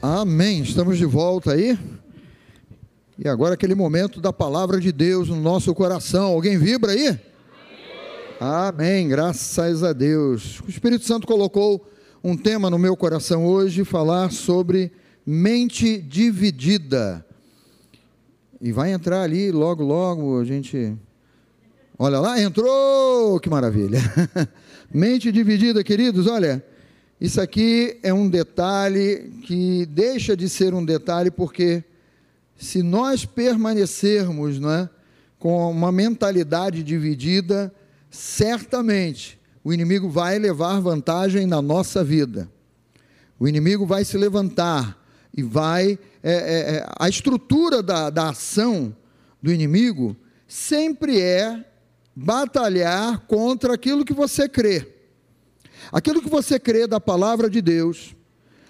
[0.00, 0.62] Amém.
[0.62, 1.76] Estamos de volta aí.
[3.18, 6.26] E agora aquele momento da palavra de Deus no nosso coração.
[6.26, 7.18] Alguém vibra aí?
[8.38, 9.08] Amém.
[9.08, 10.60] Graças a Deus.
[10.60, 11.84] O Espírito Santo colocou
[12.22, 14.92] um tema no meu coração hoje, falar sobre
[15.26, 17.26] mente dividida.
[18.60, 20.96] E vai entrar ali logo, logo, a gente.
[21.98, 23.40] Olha lá, entrou!
[23.40, 23.98] Que maravilha!
[24.94, 26.64] mente dividida, queridos, olha.
[27.20, 31.82] Isso aqui é um detalhe que deixa de ser um detalhe porque
[32.56, 34.90] se nós permanecermos não é,
[35.38, 37.74] com uma mentalidade dividida,
[38.10, 42.48] certamente o inimigo vai levar vantagem na nossa vida.
[43.38, 44.96] O inimigo vai se levantar
[45.36, 45.98] e vai.
[46.22, 48.94] É, é, é a estrutura da, da ação
[49.42, 51.64] do inimigo sempre é
[52.14, 54.97] batalhar contra aquilo que você crê.
[55.92, 58.14] Aquilo que você crê da palavra de Deus,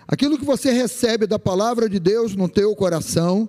[0.06, 3.48] aquilo que você recebe da palavra de Deus no teu coração,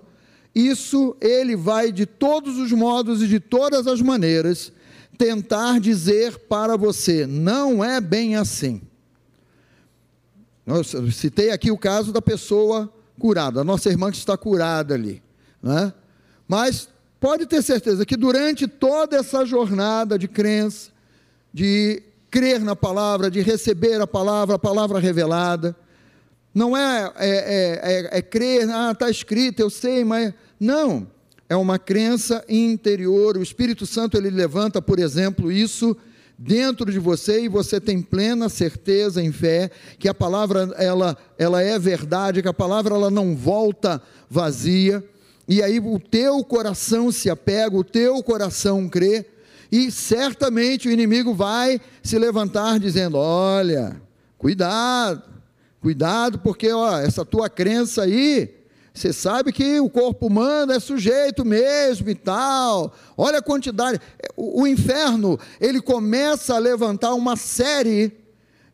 [0.54, 4.72] isso ele vai de todos os modos e de todas as maneiras
[5.16, 8.80] tentar dizer para você, não é bem assim.
[10.66, 15.22] Eu citei aqui o caso da pessoa curada, a nossa irmã que está curada ali,
[15.62, 15.92] né?
[16.48, 16.88] Mas
[17.20, 20.90] pode ter certeza que durante toda essa jornada de crença,
[21.52, 25.76] de crer na palavra, de receber a palavra, a palavra revelada.
[26.54, 30.32] Não é, é, é, é, é crer, ah, está escrito, eu sei, mas.
[30.58, 31.06] Não.
[31.48, 33.36] É uma crença interior.
[33.36, 35.96] O Espírito Santo ele levanta, por exemplo, isso
[36.38, 41.60] dentro de você e você tem plena certeza em fé que a palavra ela, ela
[41.60, 45.04] é verdade, que a palavra ela não volta vazia.
[45.48, 49.26] E aí o teu coração se apega, o teu coração crê
[49.70, 54.00] e certamente o inimigo vai se levantar dizendo: Olha,
[54.36, 55.22] cuidado,
[55.80, 58.52] cuidado, porque ó, essa tua crença aí,
[58.92, 62.92] você sabe que o corpo humano é sujeito mesmo e tal.
[63.16, 64.00] Olha a quantidade.
[64.36, 68.12] O, o inferno, ele começa a levantar uma série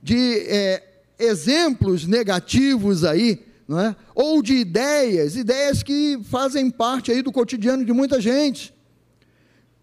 [0.03, 0.83] de é,
[1.19, 3.97] exemplos negativos aí, não é?
[4.15, 8.76] ou de ideias, ideias que fazem parte aí do cotidiano de muita gente.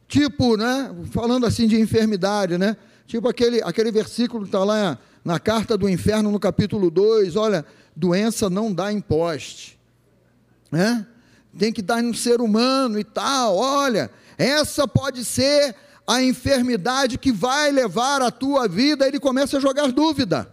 [0.08, 2.78] Tipo, né, falando assim de enfermidade, né?
[3.08, 7.66] Tipo aquele, aquele versículo que está lá na carta do inferno, no capítulo 2, olha,
[7.96, 9.80] doença não dá imposte,
[10.72, 11.06] né?
[11.58, 15.76] Tem que dar no ser humano e tal, olha, essa pode ser
[16.06, 20.52] a enfermidade que vai levar a tua vida, ele começa a jogar dúvida.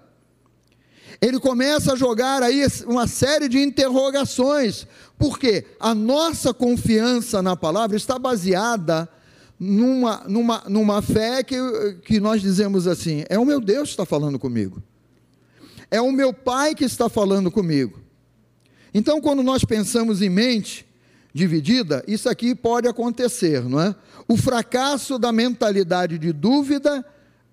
[1.21, 4.87] Ele começa a jogar aí uma série de interrogações,
[5.19, 9.09] porque a nossa confiança na palavra está baseada
[9.61, 11.57] numa, numa, numa fé que,
[12.03, 14.83] que nós dizemos assim: é o meu Deus que está falando comigo,
[15.91, 18.01] é o meu Pai que está falando comigo.
[18.95, 20.87] Então, quando nós pensamos em mente
[21.33, 23.95] dividida, isso aqui pode acontecer, não é?
[24.27, 27.05] O fracasso da mentalidade de dúvida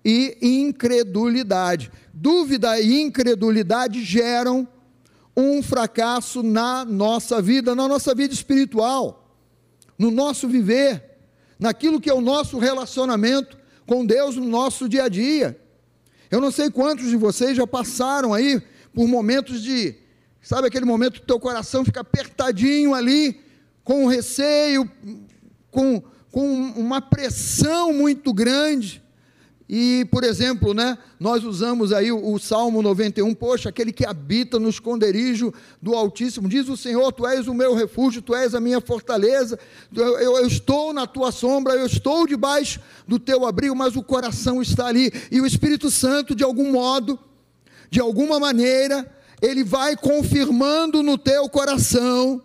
[0.04, 1.92] e incredulidade.
[2.12, 4.66] Dúvida e incredulidade geram
[5.36, 9.32] um fracasso na nossa vida, na nossa vida espiritual,
[9.96, 11.07] no nosso viver
[11.58, 15.58] naquilo que é o nosso relacionamento com Deus no nosso dia a dia.
[16.30, 19.94] Eu não sei quantos de vocês já passaram aí por momentos de,
[20.42, 23.40] sabe aquele momento que teu coração fica apertadinho ali,
[23.82, 24.88] com receio,
[25.70, 29.02] com, com uma pressão muito grande,
[29.68, 34.58] e, por exemplo, né, nós usamos aí o, o, Salmo 91, poxa, aquele que habita
[34.58, 35.52] no esconderijo
[35.82, 39.58] do Altíssimo, diz o Senhor, Tu és o meu refúgio, Tu és a minha fortaleza,
[39.94, 44.02] eu, eu, eu estou na Tua sombra, eu estou debaixo do Teu abrigo, mas o
[44.02, 47.18] coração está ali, e o Espírito Santo, de algum modo,
[47.90, 49.06] de alguma maneira,
[49.40, 52.42] ele vai confirmando no teu coração,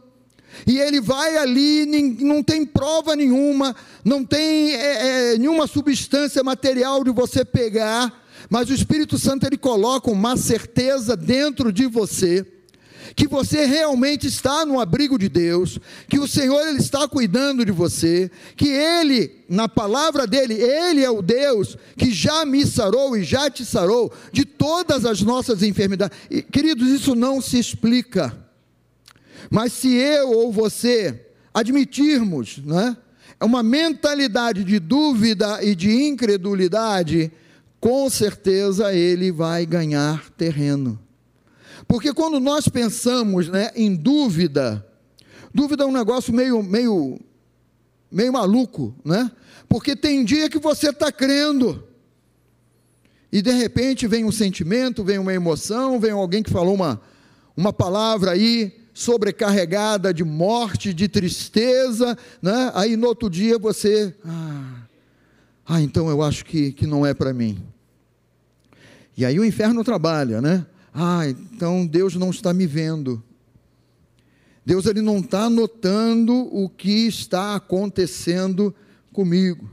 [0.65, 1.85] e ele vai ali,
[2.21, 8.69] não tem prova nenhuma, não tem é, é, nenhuma substância material de você pegar, mas
[8.69, 12.45] o Espírito Santo ele coloca uma certeza dentro de você
[13.15, 15.79] que você realmente está no abrigo de Deus,
[16.09, 21.09] que o Senhor ele está cuidando de você, que ele, na palavra dele, ele é
[21.09, 26.17] o Deus que já me sarou e já te sarou de todas as nossas enfermidades.
[26.29, 28.42] E, queridos, isso não se explica.
[29.49, 32.97] Mas se eu ou você admitirmos, né,
[33.41, 37.31] uma mentalidade de dúvida e de incredulidade,
[37.79, 40.99] com certeza ele vai ganhar terreno.
[41.87, 44.85] Porque quando nós pensamos né, em dúvida,
[45.53, 47.19] dúvida é um negócio meio, meio,
[48.11, 49.29] meio maluco, né?
[49.67, 51.83] Porque tem dia que você está crendo,
[53.31, 57.01] e de repente vem um sentimento, vem uma emoção, vem alguém que falou uma,
[57.57, 62.71] uma palavra aí sobrecarregada de morte, de tristeza, né?
[62.75, 64.83] aí no outro dia você, ah,
[65.65, 67.61] ah então eu acho que, que não é para mim.
[69.17, 70.65] E aí o inferno trabalha, né?
[70.93, 73.23] Ah, então Deus não está me vendo.
[74.65, 78.73] Deus ele não está notando o que está acontecendo
[79.11, 79.69] comigo.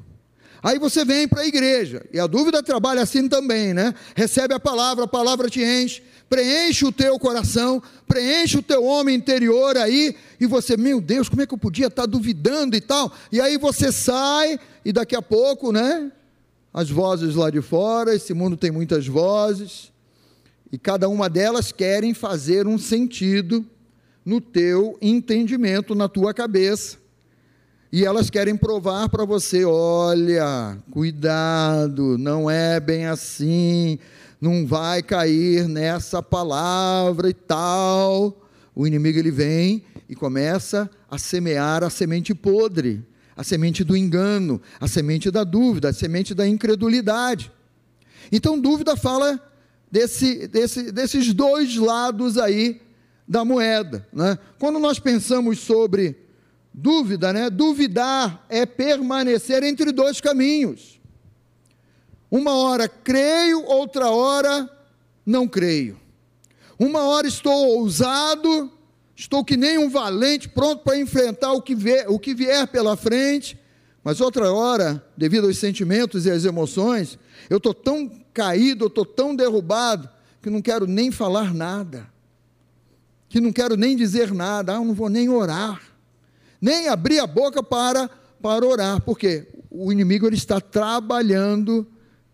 [0.62, 3.94] Aí você vem para a igreja, e a dúvida trabalha assim também, né?
[4.14, 9.16] Recebe a palavra, a palavra te enche, preenche o teu coração, preenche o teu homem
[9.16, 13.10] interior aí, e você, meu Deus, como é que eu podia estar duvidando e tal?
[13.32, 16.12] E aí você sai, e daqui a pouco, né?
[16.72, 19.90] As vozes lá de fora, esse mundo tem muitas vozes,
[20.70, 23.64] e cada uma delas querem fazer um sentido
[24.24, 26.99] no teu entendimento, na tua cabeça.
[27.92, 33.98] E elas querem provar para você: olha, cuidado, não é bem assim
[34.40, 38.40] não vai cair nessa palavra e tal.
[38.74, 43.04] O inimigo ele vem e começa a semear a semente podre,
[43.36, 47.52] a semente do engano, a semente da dúvida, a semente da incredulidade.
[48.32, 49.40] Então, dúvida fala
[49.90, 52.80] desse, desse, desses dois lados aí
[53.28, 54.06] da moeda.
[54.12, 54.38] Né?
[54.58, 56.16] Quando nós pensamos sobre
[56.72, 57.50] dúvida, né?
[57.50, 61.00] duvidar é permanecer entre dois caminhos.
[62.30, 64.70] Uma hora creio, outra hora
[65.26, 65.98] não creio.
[66.78, 68.70] Uma hora estou ousado,
[69.14, 72.96] estou que nem um valente, pronto para enfrentar o que, vier, o que vier pela
[72.96, 73.58] frente,
[74.02, 77.18] mas outra hora, devido aos sentimentos e às emoções,
[77.50, 80.08] eu estou tão caído, eu estou tão derrubado,
[80.40, 82.08] que não quero nem falar nada,
[83.28, 85.82] que não quero nem dizer nada, ah, eu não vou nem orar,
[86.60, 88.10] nem abrir a boca para,
[88.42, 91.86] para orar, porque o inimigo ele está trabalhando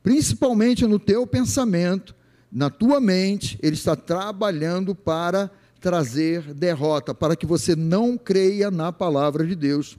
[0.03, 2.15] principalmente no teu pensamento,
[2.51, 5.51] na tua mente, ele está trabalhando para
[5.81, 9.99] trazer derrota, para que você não creia na palavra de Deus,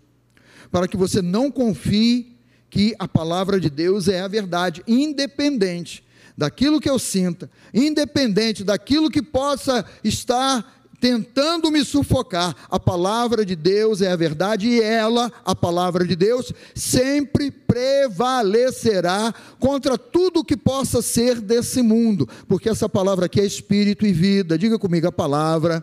[0.72, 2.38] para que você não confie
[2.70, 6.04] que a palavra de Deus é a verdade, independente
[6.38, 10.77] daquilo que eu sinta, independente daquilo que possa estar
[11.08, 12.54] tentando me sufocar.
[12.70, 19.34] A palavra de Deus é a verdade e ela, a palavra de Deus, sempre prevalecerá
[19.58, 24.58] contra tudo que possa ser desse mundo, porque essa palavra aqui é espírito e vida.
[24.58, 25.82] Diga comigo a palavra.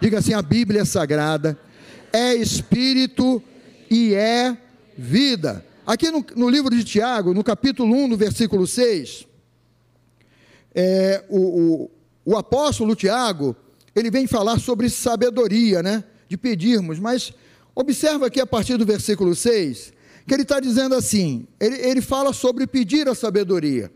[0.00, 1.58] Diga assim: a Bíblia é sagrada,
[2.10, 3.42] é espírito
[3.90, 4.56] e é
[4.96, 5.62] vida.
[5.86, 9.26] Aqui no, no livro de Tiago, no capítulo 1, no versículo 6,
[10.74, 11.90] é, o, o,
[12.24, 13.54] o apóstolo Tiago,
[13.94, 16.04] ele vem falar sobre sabedoria, né?
[16.28, 17.32] De pedirmos, mas
[17.74, 19.92] observa aqui a partir do versículo 6,
[20.26, 23.92] que ele está dizendo assim: ele, ele fala sobre pedir a sabedoria,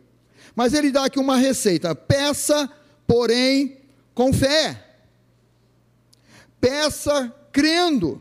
[0.55, 2.71] mas ele dá aqui uma receita: peça,
[3.07, 3.79] porém,
[4.15, 4.85] com fé,
[6.61, 8.21] peça crendo,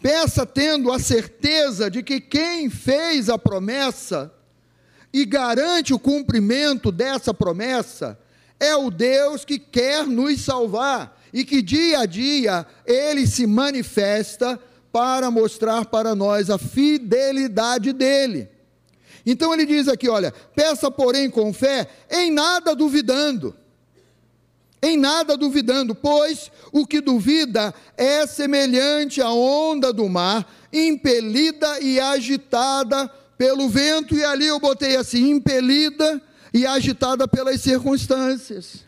[0.00, 4.32] peça tendo a certeza de que quem fez a promessa
[5.12, 8.18] e garante o cumprimento dessa promessa
[8.58, 14.58] é o Deus que quer nos salvar e que dia a dia ele se manifesta
[14.92, 18.48] para mostrar para nós a fidelidade dele.
[19.26, 23.56] Então ele diz aqui: olha, peça, porém, com fé, em nada duvidando.
[24.80, 31.98] Em nada duvidando, pois o que duvida é semelhante à onda do mar, impelida e
[31.98, 36.22] agitada pelo vento, e ali eu botei assim: impelida
[36.54, 38.84] e agitada pelas circunstâncias.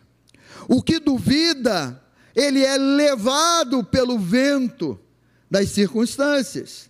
[0.69, 2.01] O que duvida,
[2.33, 4.97] ele é levado pelo vento
[5.51, 6.89] das circunstâncias.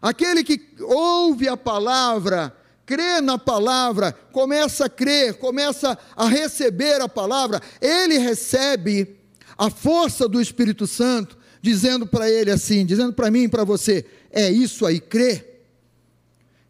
[0.00, 7.08] Aquele que ouve a palavra, crê na palavra, começa a crer, começa a receber a
[7.08, 9.16] palavra, ele recebe
[9.58, 14.06] a força do Espírito Santo, dizendo para ele assim, dizendo para mim e para você:
[14.30, 15.44] é isso aí, crê.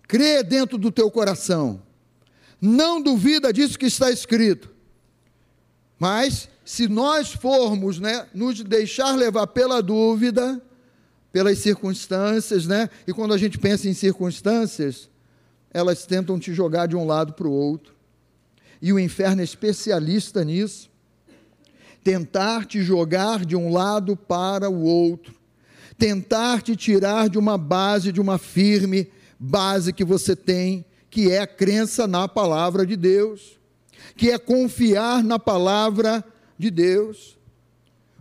[0.08, 1.85] Crê dentro do teu coração.
[2.60, 4.70] Não duvida disso que está escrito.
[5.98, 10.60] Mas, se nós formos né, nos deixar levar pela dúvida,
[11.32, 12.88] pelas circunstâncias, né?
[13.06, 15.08] E quando a gente pensa em circunstâncias,
[15.70, 17.94] elas tentam te jogar de um lado para o outro.
[18.80, 20.90] E o inferno é especialista nisso.
[22.02, 25.34] Tentar te jogar de um lado para o outro.
[25.98, 30.84] Tentar te tirar de uma base, de uma firme base que você tem
[31.16, 33.58] que é a crença na palavra de Deus,
[34.18, 36.22] que é confiar na palavra
[36.58, 37.38] de Deus.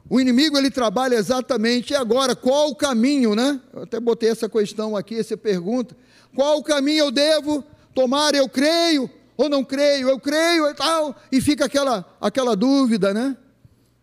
[0.10, 3.60] O inimigo ele trabalha exatamente agora qual o caminho, né?
[3.74, 5.94] Eu até botei essa questão aqui, essa pergunta.
[6.34, 8.34] Qual o caminho eu devo tomar?
[8.34, 10.08] Eu creio ou não creio?
[10.08, 13.36] Eu creio e tal, e fica aquela aquela dúvida, né?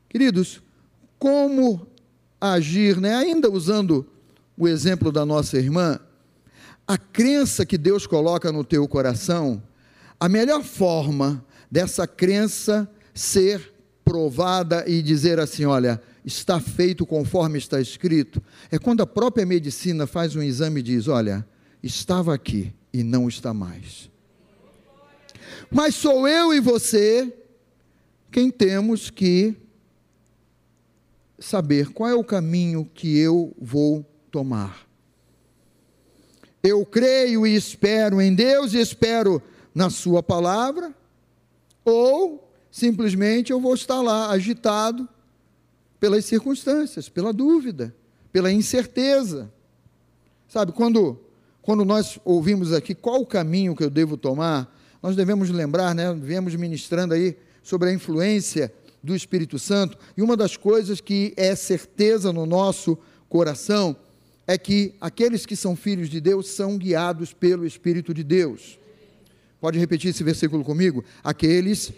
[0.06, 0.60] Queridos,
[1.18, 1.86] como
[2.38, 3.14] agir, né?
[3.14, 4.06] ainda usando
[4.54, 5.98] o exemplo da nossa irmã,
[6.86, 9.62] a crença que Deus coloca no teu coração,
[10.18, 13.72] a melhor forma dessa crença ser
[14.04, 20.06] provada e dizer assim: olha, está feito conforme está escrito, é quando a própria medicina
[20.06, 21.46] faz um exame e diz: olha,
[21.82, 24.10] estava aqui e não está mais.
[25.70, 27.32] Mas sou eu e você
[28.30, 29.54] quem temos que
[31.38, 34.86] saber qual é o caminho que eu vou tomar.
[36.62, 39.42] Eu creio e espero em Deus e espero
[39.74, 40.94] na Sua palavra,
[41.84, 45.08] ou simplesmente eu vou estar lá agitado
[45.98, 47.94] pelas circunstâncias, pela dúvida,
[48.32, 49.52] pela incerteza.
[50.46, 51.18] Sabe, quando,
[51.60, 56.14] quando nós ouvimos aqui qual o caminho que eu devo tomar, nós devemos lembrar, né,
[56.14, 61.56] viemos ministrando aí sobre a influência do Espírito Santo, e uma das coisas que é
[61.56, 62.96] certeza no nosso
[63.28, 63.96] coração
[64.46, 68.78] é que aqueles que são filhos de Deus são guiados pelo Espírito de Deus.
[69.60, 71.04] Pode repetir esse versículo comigo?
[71.22, 71.92] Aqueles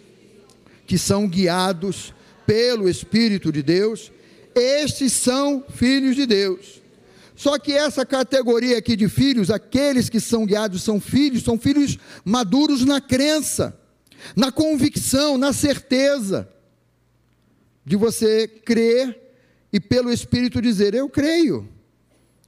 [0.87, 2.13] que são guiados
[2.47, 4.13] pelo Espírito de Deus,
[4.55, 6.83] estes são filhos de Deus.
[7.35, 11.99] Só que essa categoria aqui de filhos, aqueles que são guiados são filhos, são filhos
[12.25, 13.77] maduros na crença,
[14.37, 16.49] na convicção, na certeza
[17.85, 19.21] de você crer
[19.73, 21.74] e pelo Espírito dizer: Eu creio.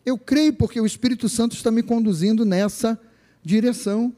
[0.07, 2.97] Eu creio porque o Espírito Santo está me conduzindo nessa
[3.43, 4.15] direção.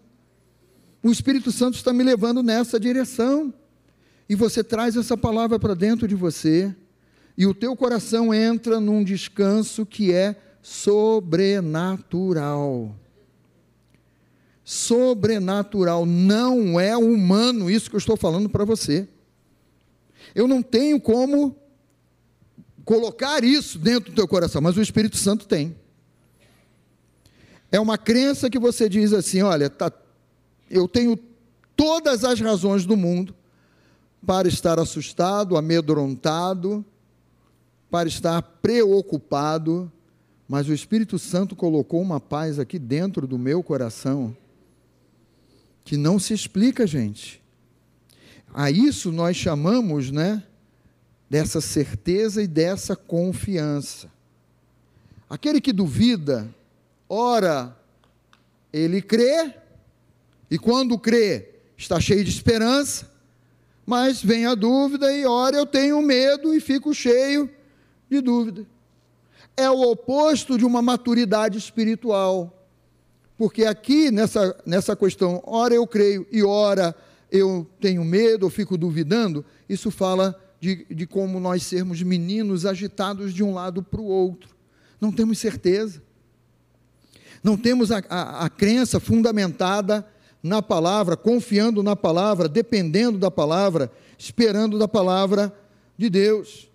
[1.02, 3.54] O Espírito Santo está me levando nessa direção.
[4.28, 6.76] E você traz essa palavra para dentro de você,
[7.36, 12.94] e o teu coração entra num descanso que é sobrenatural.
[14.62, 19.08] Sobrenatural, não é humano isso que eu estou falando para você.
[20.34, 21.56] Eu não tenho como
[22.88, 25.76] colocar isso dentro do teu coração, mas o Espírito Santo tem.
[27.70, 29.92] É uma crença que você diz assim: olha, tá,
[30.70, 31.18] eu tenho
[31.76, 33.34] todas as razões do mundo
[34.24, 36.82] para estar assustado, amedrontado,
[37.90, 39.92] para estar preocupado,
[40.48, 44.34] mas o Espírito Santo colocou uma paz aqui dentro do meu coração
[45.84, 47.42] que não se explica, gente.
[48.54, 50.42] A isso nós chamamos, né,
[51.28, 54.10] dessa certeza e dessa confiança.
[55.28, 56.48] Aquele que duvida,
[57.08, 57.76] ora,
[58.72, 59.54] ele crê,
[60.50, 63.10] e quando crê, está cheio de esperança,
[63.84, 67.48] mas vem a dúvida e ora eu tenho medo e fico cheio
[68.08, 68.66] de dúvida.
[69.56, 72.54] É o oposto de uma maturidade espiritual.
[73.36, 76.94] Porque aqui, nessa, nessa questão, ora eu creio e ora
[77.30, 83.32] eu tenho medo, eu fico duvidando, isso fala de, de como nós sermos meninos agitados
[83.32, 84.56] de um lado para o outro.
[85.00, 86.02] Não temos certeza.
[87.42, 90.06] Não temos a, a, a crença fundamentada
[90.42, 95.52] na palavra, confiando na palavra, dependendo da palavra, esperando da palavra
[95.96, 96.68] de Deus.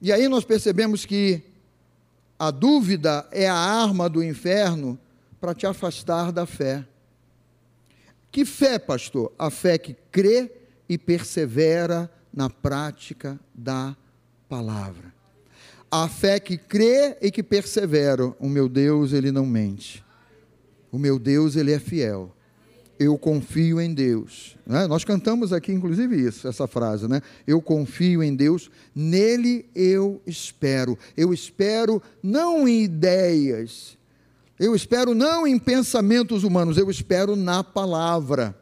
[0.00, 1.42] E aí nós percebemos que
[2.38, 4.98] a dúvida é a arma do inferno
[5.40, 6.84] para te afastar da fé.
[8.30, 9.32] Que fé, pastor?
[9.38, 10.50] A fé que crê
[10.88, 13.96] e persevera na prática da
[14.48, 15.14] palavra.
[15.90, 18.34] A fé que crê e que persevera.
[18.40, 20.04] O meu Deus, ele não mente.
[20.90, 22.34] O meu Deus, ele é fiel.
[22.98, 24.56] Eu confio em Deus.
[24.66, 24.86] Né?
[24.86, 27.20] Nós cantamos aqui, inclusive, isso, essa frase, né?
[27.46, 30.96] Eu confio em Deus, nele eu espero.
[31.16, 33.98] Eu espero não em ideias,
[34.58, 38.56] eu espero não em pensamentos humanos, eu espero na palavra.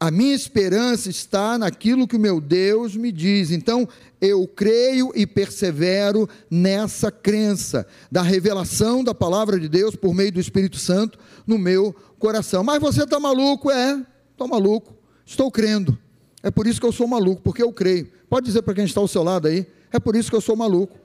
[0.00, 3.50] A minha esperança está naquilo que o meu Deus me diz.
[3.50, 3.88] Então,
[4.20, 10.38] eu creio e persevero nessa crença da revelação da palavra de Deus por meio do
[10.38, 12.62] Espírito Santo no meu coração.
[12.62, 13.72] Mas você está maluco?
[13.72, 14.00] É,
[14.30, 14.94] estou maluco.
[15.26, 15.98] Estou crendo.
[16.44, 18.08] É por isso que eu sou maluco, porque eu creio.
[18.30, 20.54] Pode dizer para quem está ao seu lado aí, é por isso que eu sou
[20.54, 20.96] maluco.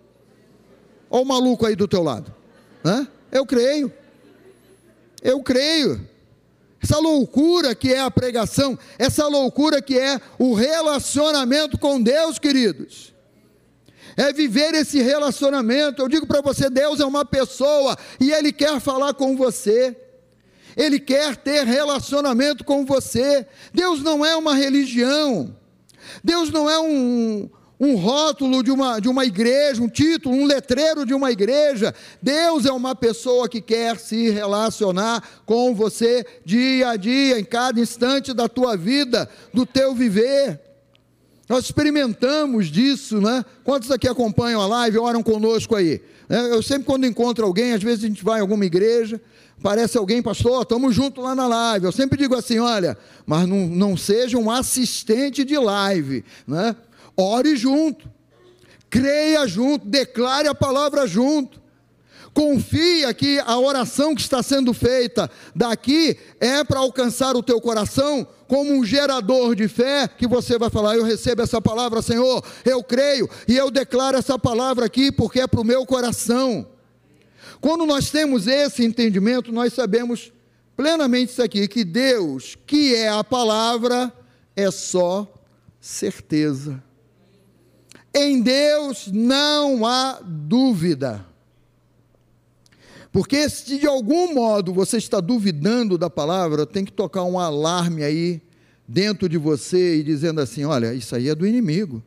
[1.09, 2.33] Olha o maluco aí do teu lado.
[2.83, 3.07] Né?
[3.31, 3.91] Eu creio.
[5.21, 6.07] Eu creio.
[6.83, 13.13] Essa loucura que é a pregação, essa loucura que é o relacionamento com Deus, queridos.
[14.17, 16.01] É viver esse relacionamento.
[16.01, 19.95] Eu digo para você: Deus é uma pessoa e Ele quer falar com você.
[20.75, 23.47] Ele quer ter relacionamento com você.
[23.73, 25.55] Deus não é uma religião.
[26.21, 27.49] Deus não é um,
[27.83, 31.93] um rótulo de uma, de uma igreja, um título, um letreiro de uma igreja.
[32.21, 37.79] Deus é uma pessoa que quer se relacionar com você dia a dia, em cada
[37.79, 40.59] instante da tua vida, do teu viver.
[41.49, 43.43] Nós experimentamos disso, né?
[43.65, 46.01] Quantos aqui acompanham a live, oram conosco aí?
[46.29, 46.51] Né?
[46.51, 49.21] Eu sempre, quando encontro alguém, às vezes a gente vai em alguma igreja,
[49.61, 51.85] parece alguém, pastor, estamos juntos lá na live.
[51.85, 56.77] Eu sempre digo assim: olha, mas não, não seja um assistente de live, né?
[57.15, 58.09] Ore junto,
[58.89, 61.61] creia junto, declare a palavra junto.
[62.33, 68.27] Confia que a oração que está sendo feita daqui é para alcançar o teu coração
[68.47, 72.83] como um gerador de fé, que você vai falar: Eu recebo essa palavra, Senhor, eu
[72.83, 76.67] creio, e eu declaro essa palavra aqui porque é para o meu coração.
[77.61, 80.33] Quando nós temos esse entendimento, nós sabemos
[80.75, 84.11] plenamente isso aqui: que Deus, que é a palavra,
[84.55, 85.31] é só
[85.79, 86.81] certeza.
[88.13, 91.25] Em Deus não há dúvida.
[93.11, 98.03] Porque se de algum modo você está duvidando da palavra, tem que tocar um alarme
[98.03, 98.41] aí
[98.87, 102.03] dentro de você e dizendo assim: olha, isso aí é do inimigo.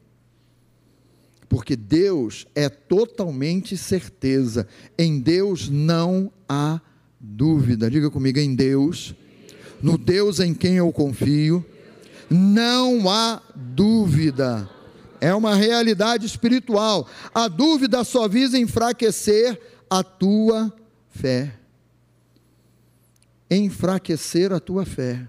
[1.49, 4.67] Porque Deus é totalmente certeza.
[4.99, 6.81] Em Deus não há
[7.21, 7.89] dúvida.
[7.91, 9.15] Diga comigo, em Deus,
[9.81, 11.65] no Deus em quem eu confio,
[12.29, 14.69] não há dúvida.
[15.20, 17.08] É uma realidade espiritual.
[17.35, 20.73] A dúvida só visa enfraquecer a tua
[21.11, 21.54] fé.
[23.50, 25.26] Enfraquecer a tua fé.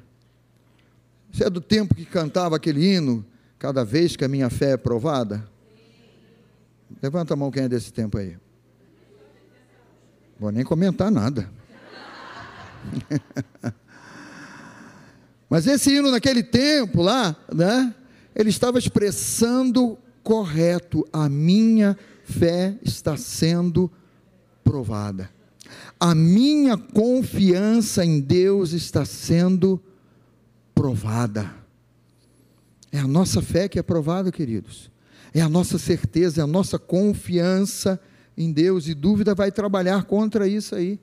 [1.32, 3.26] Você é do tempo que cantava aquele hino,
[3.60, 5.48] cada vez que a minha fé é provada?
[7.02, 8.38] Levanta a mão quem é desse tempo aí.
[10.40, 11.50] Vou nem comentar nada.
[15.50, 17.94] Mas esse hino naquele tempo lá, né?
[18.38, 23.92] Ele estava expressando correto, a minha fé está sendo
[24.64, 25.30] provada
[26.00, 29.82] a minha confiança em Deus está sendo
[30.74, 31.52] provada.
[32.92, 34.92] É a nossa fé que é provada, queridos.
[35.34, 38.00] É a nossa certeza, é a nossa confiança
[38.38, 38.88] em Deus.
[38.88, 41.00] E dúvida vai trabalhar contra isso aí,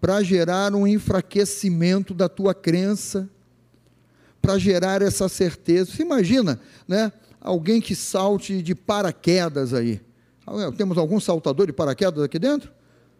[0.00, 3.28] para gerar um enfraquecimento da tua crença,
[4.40, 5.92] para gerar essa certeza.
[5.92, 7.12] Você imagina, né?
[7.40, 10.00] Alguém que salte de paraquedas aí.
[10.76, 12.72] Temos algum saltador de paraquedas aqui dentro?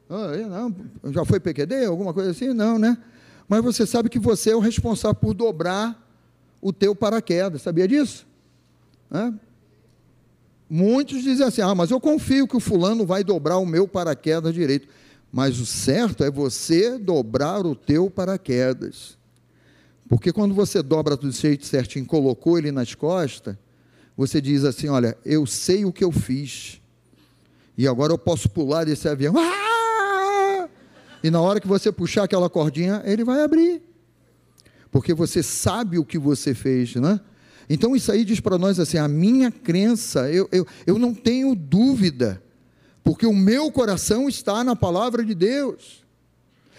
[0.08, 2.52] Ah, não, já foi PQD, alguma coisa assim?
[2.52, 2.98] Não, né?
[3.48, 5.96] Mas você sabe que você é o responsável por dobrar
[6.60, 8.26] o teu paraquedas, sabia disso?
[9.10, 9.32] É?
[10.68, 14.54] Muitos dizem assim: ah, mas eu confio que o fulano vai dobrar o meu paraquedas
[14.54, 14.88] direito.
[15.32, 19.16] Mas o certo é você dobrar o teu paraquedas.
[20.10, 23.56] Porque quando você dobra do jeito certinho, colocou ele nas costas,
[24.16, 26.80] você diz assim: olha, eu sei o que eu fiz.
[27.78, 29.34] E agora eu posso pular desse avião.
[29.38, 30.68] Ah!
[31.22, 33.82] E na hora que você puxar aquela cordinha, ele vai abrir.
[34.90, 37.20] Porque você sabe o que você fez, né?
[37.68, 41.54] Então isso aí diz para nós assim: a minha crença, eu, eu, eu não tenho
[41.54, 42.42] dúvida,
[43.04, 46.02] porque o meu coração está na palavra de Deus.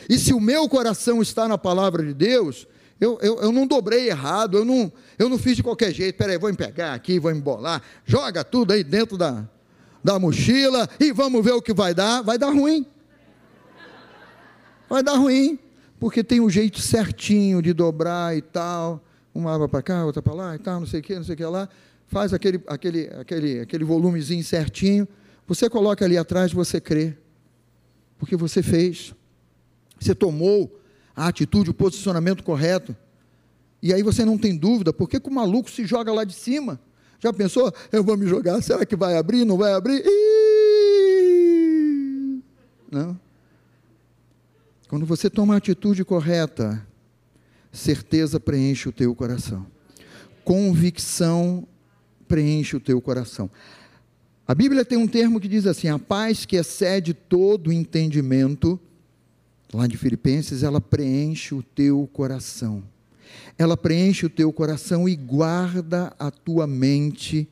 [0.10, 2.68] E se o meu coração está na palavra de Deus,
[3.02, 6.16] eu, eu, eu não dobrei errado, eu não, eu não fiz de qualquer jeito.
[6.16, 9.44] Peraí, vou me pegar aqui, vou embolar, joga tudo aí dentro da,
[10.04, 12.22] da mochila e vamos ver o que vai dar.
[12.22, 12.86] Vai dar ruim.
[14.88, 15.58] Vai dar ruim,
[16.00, 20.34] porque tem um jeito certinho de dobrar e tal, uma aba para cá, outra para
[20.34, 21.68] lá e tal, não sei o que, não sei o que lá,
[22.08, 25.08] faz aquele, aquele, aquele, aquele volumezinho certinho,
[25.48, 27.18] você coloca ali atrás, você crê,
[28.20, 29.16] porque você fez,
[29.98, 30.81] você tomou
[31.16, 32.96] a atitude, o posicionamento correto,
[33.82, 36.80] e aí você não tem dúvida, por que, o maluco se joga lá de cima?
[37.20, 37.74] Já pensou?
[37.92, 39.46] Eu vou me jogar, será que vai abrir?
[39.46, 40.04] Não vai abrir?
[42.92, 43.20] Não.
[44.88, 46.86] Quando você toma a atitude correta,
[47.72, 49.66] certeza preenche o teu coração.
[50.44, 51.68] Convicção
[52.28, 53.50] preenche o teu coração.
[54.48, 58.80] A Bíblia tem um termo que diz assim: a paz que excede todo entendimento,
[59.74, 62.84] lá de Filipenses, ela preenche o teu coração.
[63.58, 67.48] Ela preenche o teu coração e guarda a tua mente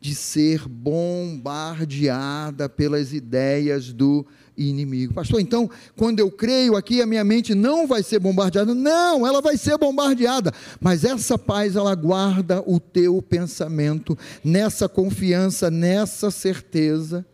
[0.00, 5.12] de ser bombardeada pelas ideias do inimigo.
[5.12, 8.74] Pastor, então, quando eu creio aqui, a minha mente não vai ser bombardeada.
[8.74, 10.52] Não, ela vai ser bombardeada.
[10.80, 17.24] Mas essa paz, ela guarda o teu pensamento nessa confiança, nessa certeza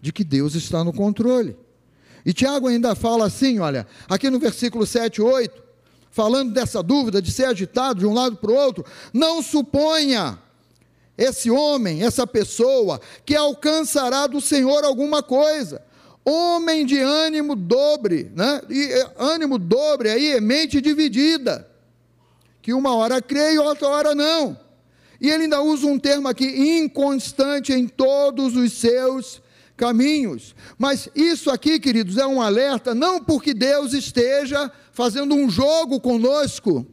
[0.00, 1.56] de que Deus está no controle.
[2.26, 5.62] E Tiago ainda fala assim: olha, aqui no versículo 7, 8,
[6.10, 8.84] falando dessa dúvida de ser agitado de um lado para o outro,
[9.14, 10.38] não suponha
[11.16, 15.80] esse homem, essa pessoa, que alcançará do Senhor alguma coisa
[16.28, 18.60] homem de ânimo dobre, né?
[18.68, 21.70] E é, ânimo dobre aí é mente dividida,
[22.60, 24.58] que uma hora crê e outra hora não.
[25.20, 26.44] E ele ainda usa um termo aqui,
[26.78, 29.40] inconstante em todos os seus
[29.76, 30.54] caminhos.
[30.78, 36.86] Mas isso aqui, queridos, é um alerta, não porque Deus esteja fazendo um jogo conosco,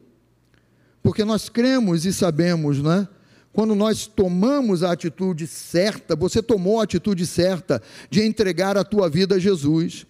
[1.01, 3.07] porque nós cremos e sabemos, né?
[3.51, 9.07] Quando nós tomamos a atitude certa, você tomou a atitude certa de entregar a tua
[9.07, 10.07] vida a Jesus.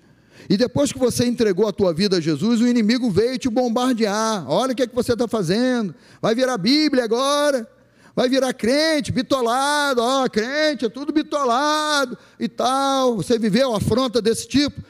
[0.49, 4.49] E depois que você entregou a tua vida a Jesus, o inimigo veio te bombardear.
[4.49, 5.93] Olha o que, é que você está fazendo.
[6.21, 7.67] Vai virar Bíblia agora
[8.15, 13.17] vai virar crente, bitolado, ó, crente, é tudo bitolado e tal.
[13.17, 14.81] Você viveu afronta desse tipo?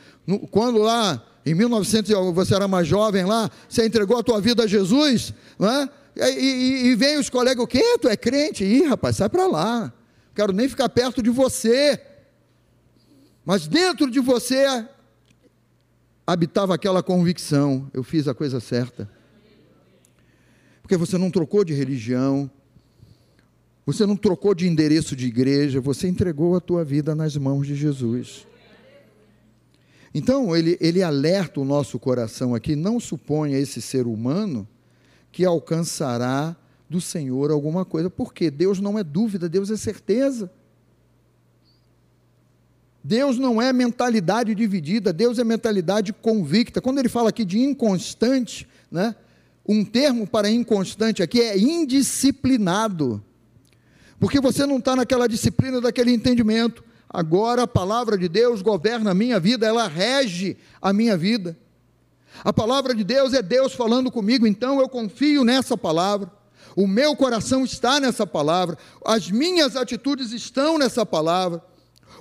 [0.51, 4.67] Quando lá, em 1900, você era mais jovem lá, você entregou a tua vida a
[4.67, 5.89] Jesus, não é?
[6.15, 7.97] E, e, e vem os colegas, o quê?
[7.99, 8.63] Tu é crente?
[8.63, 9.91] Ih, rapaz, sai para lá.
[10.35, 11.99] Quero nem ficar perto de você.
[13.45, 14.85] Mas dentro de você
[16.25, 19.09] habitava aquela convicção: eu fiz a coisa certa.
[20.81, 22.49] Porque você não trocou de religião,
[23.85, 27.75] você não trocou de endereço de igreja, você entregou a tua vida nas mãos de
[27.75, 28.47] Jesus.
[30.13, 34.67] Então, ele, ele alerta o nosso coração aqui: não suponha esse ser humano
[35.31, 36.55] que alcançará
[36.89, 40.49] do Senhor alguma coisa, porque Deus não é dúvida, Deus é certeza.
[43.03, 46.79] Deus não é mentalidade dividida, Deus é mentalidade convicta.
[46.79, 49.13] Quando ele fala aqui de inconstante, né,
[49.67, 53.21] um termo para inconstante aqui é indisciplinado
[54.23, 56.81] porque você não está naquela disciplina daquele entendimento.
[57.09, 61.57] Agora a palavra de Deus governa a minha vida, ela rege a minha vida.
[62.41, 66.31] A palavra de Deus é Deus falando comigo, então eu confio nessa palavra.
[66.73, 71.61] O meu coração está nessa palavra, as minhas atitudes estão nessa palavra,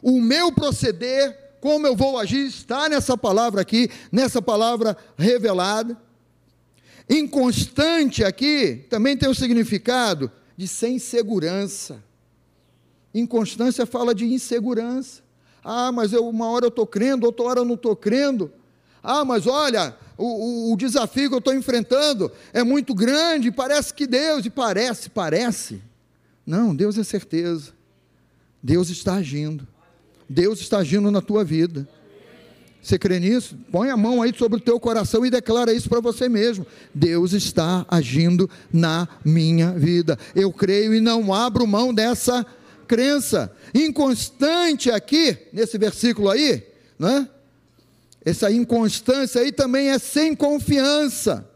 [0.02, 5.96] o meu proceder, como eu vou agir, está nessa palavra aqui, nessa palavra revelada.
[7.08, 12.02] Inconstante aqui também tem o significado de sem segurança.
[13.14, 15.22] Inconstância fala de insegurança.
[15.64, 18.50] Ah, mas eu, uma hora eu estou crendo, outra hora eu não estou crendo.
[19.02, 23.92] Ah, mas olha, o, o, o desafio que eu estou enfrentando é muito grande, parece
[23.92, 25.82] que Deus, e parece, parece.
[26.46, 27.72] Não, Deus é certeza.
[28.62, 29.66] Deus está agindo.
[30.28, 31.88] Deus está agindo na tua vida.
[32.82, 33.56] Você crê nisso?
[33.70, 36.66] Põe a mão aí sobre o teu coração e declara isso para você mesmo.
[36.92, 40.18] Deus está agindo na minha vida.
[40.34, 42.44] Eu creio e não abro mão dessa
[42.88, 43.52] crença.
[43.72, 46.60] Inconstante aqui, nesse versículo aí,
[46.98, 47.28] né?
[48.24, 51.48] Essa inconstância aí também é sem confiança.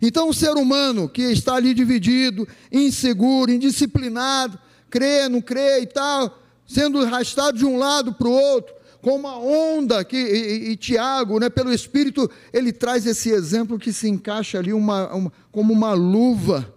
[0.00, 6.42] Então, o ser humano que está ali dividido, inseguro, indisciplinado, crê, não crê e tal,
[6.66, 8.74] sendo arrastado de um lado para o outro,
[9.06, 13.92] com uma onda que e, e, Tiago, né, pelo Espírito, ele traz esse exemplo que
[13.92, 16.74] se encaixa ali uma, uma, como uma luva.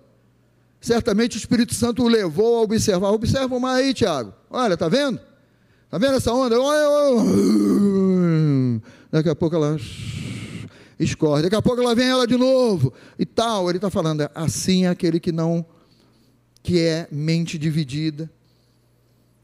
[0.79, 3.09] Certamente o Espírito Santo o levou a observar.
[3.09, 4.31] Observa mais aí, Tiago.
[4.47, 5.19] Olha, tá vendo?
[5.89, 6.55] Tá vendo essa onda?
[9.11, 9.75] Daqui a pouco ela
[10.99, 11.41] escorre.
[11.41, 13.69] Daqui a pouco ela vem ela de novo e tal.
[13.69, 15.65] Ele está falando assim é aquele que não
[16.61, 18.29] que é mente dividida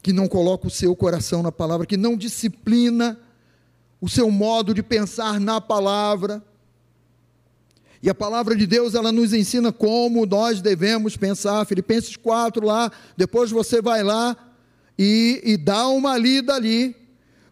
[0.06, 3.18] que não coloca o seu coração na palavra, que não disciplina
[4.00, 6.40] o seu modo de pensar na palavra.
[8.00, 11.66] E a palavra de Deus, ela nos ensina como nós devemos pensar.
[11.66, 14.36] Filipenses 4 lá, depois você vai lá
[14.96, 16.94] e, e dá uma lida ali.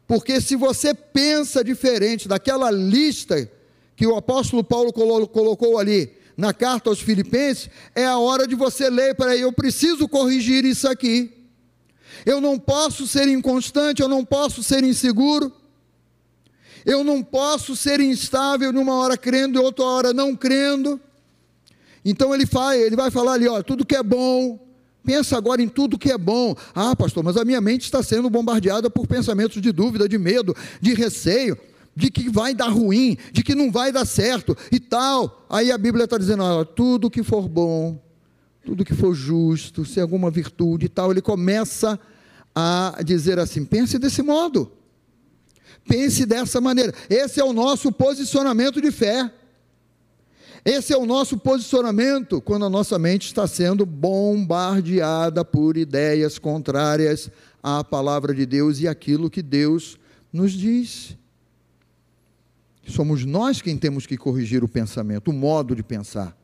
[0.06, 3.50] Porque se você pensa diferente daquela lista
[3.96, 8.88] que o apóstolo Paulo colocou ali na carta aos Filipenses, é a hora de você
[8.88, 11.43] ler, para eu preciso corrigir isso aqui.
[12.24, 15.52] Eu não posso ser inconstante, eu não posso ser inseguro.
[16.84, 21.00] Eu não posso ser instável numa hora crendo e outra hora não crendo.
[22.04, 24.58] Então ele vai, ele vai falar ali, ó, tudo que é bom.
[25.02, 26.54] Pensa agora em tudo que é bom.
[26.74, 30.54] Ah, pastor, mas a minha mente está sendo bombardeada por pensamentos de dúvida, de medo,
[30.80, 31.58] de receio,
[31.96, 35.46] de que vai dar ruim, de que não vai dar certo e tal.
[35.48, 37.98] Aí a Bíblia está dizendo, ó, tudo que for bom,
[38.64, 42.13] tudo que for justo, se alguma virtude e tal, ele começa a
[42.54, 44.70] a dizer assim: pense desse modo,
[45.88, 46.92] pense dessa maneira.
[47.10, 49.30] Esse é o nosso posicionamento de fé.
[50.64, 57.30] Esse é o nosso posicionamento quando a nossa mente está sendo bombardeada por ideias contrárias
[57.62, 59.98] à palavra de Deus e aquilo que Deus
[60.32, 61.18] nos diz.
[62.86, 66.34] Somos nós quem temos que corrigir o pensamento, o modo de pensar.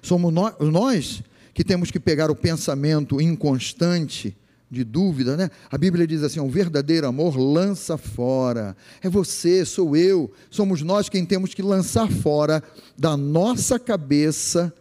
[0.00, 1.22] Somos nós
[1.54, 4.36] que temos que pegar o pensamento inconstante
[4.72, 5.50] de dúvida, né?
[5.70, 8.74] A Bíblia diz assim: o verdadeiro amor lança fora.
[9.02, 12.62] É você, sou eu, somos nós quem temos que lançar fora
[12.96, 14.74] da nossa cabeça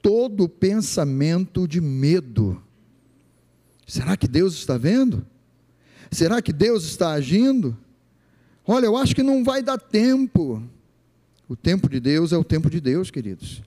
[0.00, 2.62] todo pensamento de medo.
[3.88, 5.26] Será que Deus está vendo?
[6.12, 7.76] Será que Deus está agindo?
[8.64, 10.62] Olha, eu acho que não vai dar tempo.
[11.48, 13.62] O tempo de Deus é o tempo de Deus, queridos.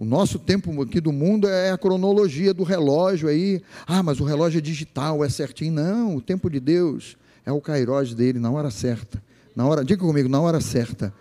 [0.00, 3.60] O nosso tempo aqui do mundo é a cronologia do relógio aí.
[3.86, 5.74] Ah, mas o relógio é digital, é certinho.
[5.74, 9.22] Não, o tempo de Deus é o kairós dele na hora certa.
[9.54, 11.12] Na hora, diga comigo, na hora certa.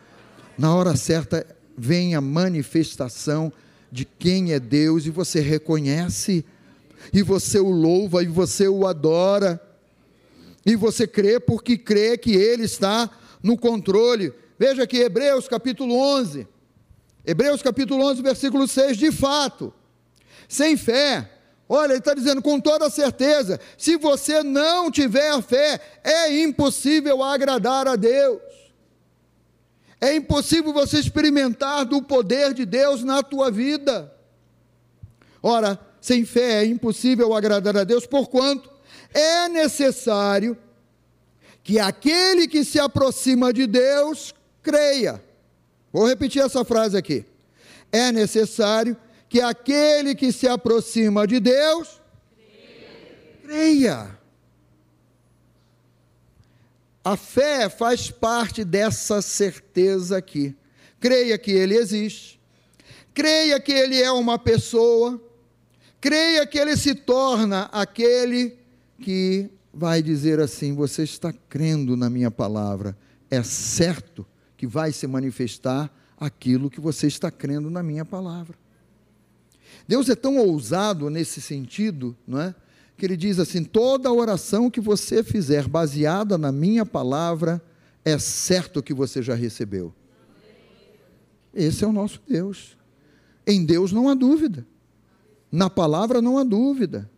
[0.58, 1.46] Na hora certa
[1.78, 3.52] vem a manifestação
[3.92, 6.46] de quem é Deus e você reconhece,
[7.12, 9.62] e você o louva, e você o adora,
[10.65, 13.10] e você crê porque crê que Ele está
[13.44, 14.32] no controle.
[14.58, 16.48] Veja aqui, Hebreus capítulo 11,
[17.25, 19.73] Hebreus capítulo 11, versículo 6, de fato,
[20.47, 21.29] sem fé,
[21.67, 27.88] olha, ele está dizendo com toda certeza: se você não tiver fé, é impossível agradar
[27.88, 28.41] a Deus.
[30.01, 34.13] É impossível você experimentar do poder de Deus na tua vida.
[35.43, 38.69] Ora, sem fé é impossível agradar a Deus, porquanto
[39.13, 40.58] é necessário
[41.63, 45.21] que aquele que se aproxima de Deus creia.
[45.91, 47.25] Vou repetir essa frase aqui.
[47.91, 48.95] É necessário
[49.28, 52.02] que aquele que se aproxima de Deus
[53.41, 53.41] creia.
[53.43, 54.19] creia.
[57.04, 60.56] A fé faz parte dessa certeza aqui.
[60.99, 62.39] Creia que Ele existe,
[63.13, 65.19] creia que Ele é uma pessoa,
[66.02, 68.58] creia que Ele se torna aquele
[68.99, 72.97] que vai dizer assim: Você está crendo na minha palavra,
[73.32, 74.25] é certo
[74.60, 78.58] que vai se manifestar aquilo que você está crendo na minha palavra.
[79.88, 82.54] Deus é tão ousado nesse sentido, não é?
[82.98, 87.63] que ele diz assim: toda oração que você fizer baseada na minha palavra,
[88.04, 89.93] é certo que você já recebeu.
[91.54, 92.78] Esse é o nosso Deus.
[93.48, 94.67] Em Deus não há dúvida.
[95.50, 97.10] Na palavra não há dúvida.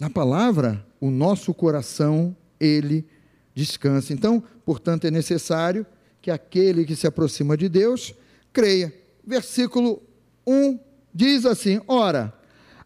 [0.00, 3.06] Na palavra, o nosso coração, ele
[3.54, 4.14] descansa.
[4.14, 5.86] Então, portanto, é necessário
[6.20, 8.12] que aquele que se aproxima de Deus
[8.52, 8.92] creia.
[9.24, 10.02] Versículo
[10.44, 10.78] 1
[11.14, 12.34] diz assim: Ora,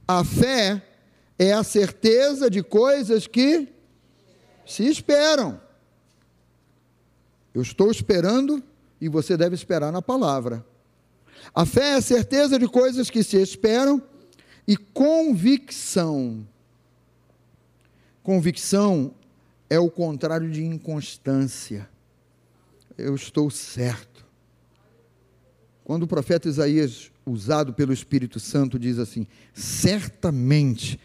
[0.06, 0.82] a fé
[1.38, 3.66] é a certeza de coisas que
[4.66, 5.58] se esperam.
[7.54, 8.62] Eu estou esperando
[9.00, 10.64] e você deve esperar na palavra.
[11.54, 14.02] A fé é a certeza de coisas que se esperam
[14.68, 16.46] e convicção.
[18.22, 19.14] Convicção
[19.70, 21.88] é o contrário de inconstância.
[22.98, 24.26] Eu estou certo.
[25.85, 30.98] Quando o profeta Isaías usado pelo Espírito Santo, diz assim: certamente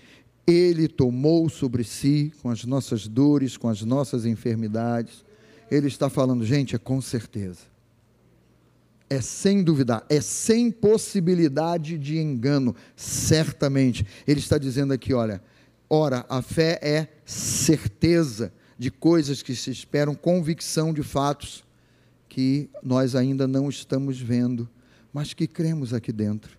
[0.45, 5.23] Ele tomou sobre si, com as nossas dores, com as nossas enfermidades.
[5.69, 7.61] Ele está falando, gente, é com certeza.
[9.07, 14.05] É sem duvidar, é sem possibilidade de engano, certamente.
[14.27, 15.41] Ele está dizendo aqui, olha,
[15.89, 21.63] ora, a fé é certeza de coisas que se esperam, convicção de fatos
[22.27, 24.69] que nós ainda não estamos vendo
[25.15, 26.57] mas que cremos aqui dentro.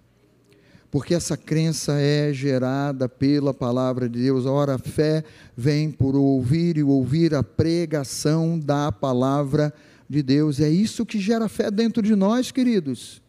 [0.91, 4.47] Porque essa crença é gerada pela palavra de Deus.
[4.47, 5.23] Ora, a fé
[5.55, 9.75] vem por ouvir e ouvir a pregação da palavra
[10.09, 10.59] de Deus.
[10.59, 13.21] É isso que gera fé dentro de nós, queridos.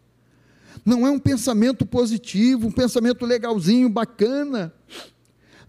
[0.86, 4.74] Não é um pensamento positivo, um pensamento legalzinho, bacana.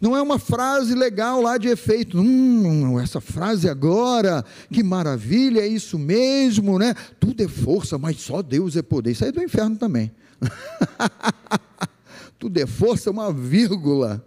[0.00, 2.18] Não é uma frase legal lá de efeito.
[2.18, 6.94] Hum, essa frase agora, que maravilha, é isso mesmo, né?
[7.18, 9.10] Tudo é força, mas só Deus é poder.
[9.10, 10.12] Isso aí é do inferno também.
[12.38, 14.24] Tudo é força, uma vírgula.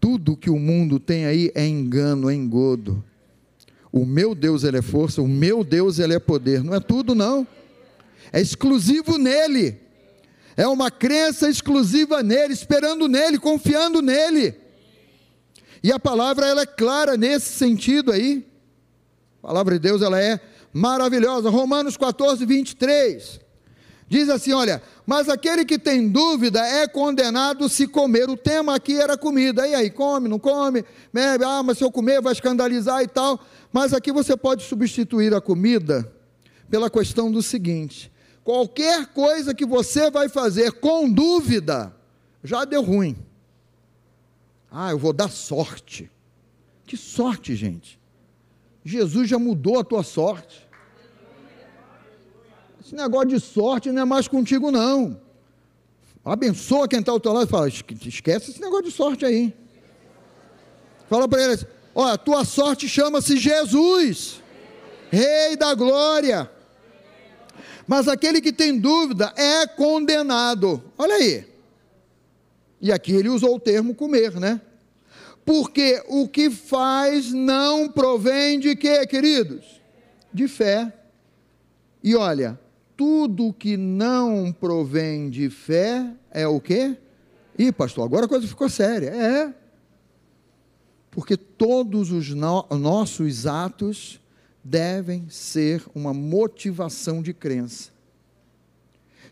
[0.00, 3.02] Tudo que o mundo tem aí é engano, é engodo.
[3.92, 6.64] O meu Deus, ele é força, o meu Deus, ele é poder.
[6.64, 7.46] Não é tudo, não.
[8.32, 9.85] É exclusivo nele
[10.56, 14.54] é uma crença exclusiva nele, esperando nele, confiando nele.
[15.82, 18.46] E a palavra ela é clara nesse sentido aí.
[19.42, 20.40] A palavra de Deus ela é
[20.72, 21.50] maravilhosa.
[21.50, 23.40] Romanos 14, 23.
[24.08, 28.30] Diz assim: olha, mas aquele que tem dúvida é condenado se comer.
[28.30, 29.66] O tema aqui era comida.
[29.68, 30.84] E aí, come, não come?
[31.12, 33.38] Bebe, ah, mas se eu comer vai escandalizar e tal.
[33.72, 36.10] Mas aqui você pode substituir a comida
[36.70, 38.10] pela questão do seguinte:
[38.46, 41.92] Qualquer coisa que você vai fazer com dúvida,
[42.44, 43.18] já deu ruim.
[44.70, 46.08] Ah, eu vou dar sorte.
[46.84, 47.98] Que sorte, gente.
[48.84, 50.64] Jesus já mudou a tua sorte.
[52.80, 55.20] Esse negócio de sorte não é mais contigo, não.
[56.24, 59.52] Abençoa quem está ao teu lado e fala: esquece esse negócio de sorte aí.
[61.10, 64.40] Fala para ele: olha, a tua sorte chama-se Jesus,
[65.10, 66.54] Rei da Glória.
[67.86, 70.82] Mas aquele que tem dúvida é condenado.
[70.98, 71.46] Olha aí.
[72.80, 74.60] E aqui ele usou o termo comer, né?
[75.44, 79.80] Porque o que faz não provém de quê, queridos?
[80.32, 80.92] De fé.
[82.02, 82.58] E olha,
[82.96, 86.96] tudo que não provém de fé é o quê?
[87.58, 89.08] Ih, pastor, agora a coisa ficou séria.
[89.08, 89.54] É.
[91.10, 94.20] Porque todos os no nossos atos
[94.68, 97.90] devem ser uma motivação de crença.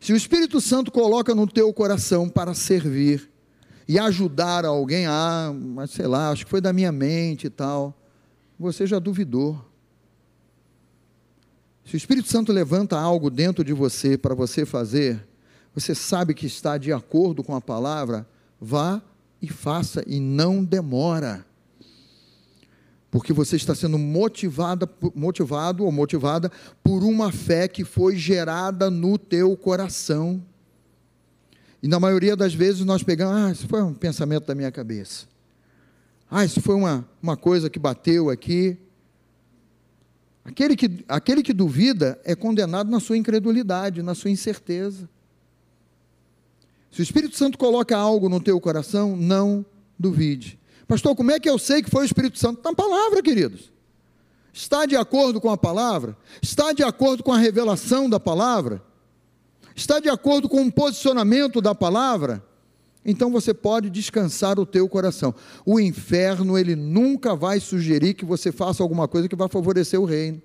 [0.00, 3.30] Se o Espírito Santo coloca no teu coração para servir
[3.88, 7.98] e ajudar alguém, ah, mas sei lá, acho que foi da minha mente e tal,
[8.58, 9.60] você já duvidou.
[11.84, 15.26] Se o Espírito Santo levanta algo dentro de você para você fazer,
[15.74, 18.26] você sabe que está de acordo com a palavra,
[18.60, 19.02] vá
[19.42, 21.44] e faça e não demora
[23.14, 26.50] porque você está sendo motivada, motivado ou motivada
[26.82, 30.44] por uma fé que foi gerada no teu coração.
[31.80, 35.26] E na maioria das vezes nós pegamos, ah, isso foi um pensamento da minha cabeça.
[36.28, 38.76] Ah, isso foi uma, uma coisa que bateu aqui.
[40.44, 45.08] Aquele que, aquele que duvida é condenado na sua incredulidade, na sua incerteza.
[46.90, 49.64] Se o Espírito Santo coloca algo no teu coração, não
[49.96, 50.58] duvide.
[50.86, 52.60] Pastor, como é que eu sei que foi o Espírito Santo?
[52.62, 53.72] Na palavra, queridos.
[54.52, 56.16] Está de acordo com a palavra?
[56.40, 58.82] Está de acordo com a revelação da palavra?
[59.74, 62.44] Está de acordo com o posicionamento da palavra?
[63.04, 65.34] Então você pode descansar o teu coração.
[65.66, 70.04] O inferno, ele nunca vai sugerir que você faça alguma coisa que vai favorecer o
[70.04, 70.40] reino.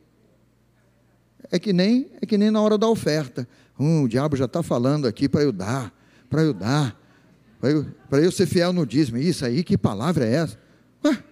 [1.52, 3.48] É que nem, é que nem na hora da oferta.
[3.80, 5.94] Hum, o diabo já está falando aqui para eu dar,
[6.30, 6.99] para eu dar
[8.10, 9.18] para eu ser fiel no dízimo.
[9.18, 10.58] Isso aí, que palavra é essa?
[11.04, 11.24] Ué,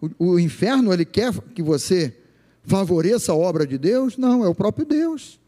[0.00, 2.16] o, o inferno, ele quer que você
[2.64, 4.16] favoreça a obra de Deus?
[4.16, 5.38] Não, é o próprio Deus.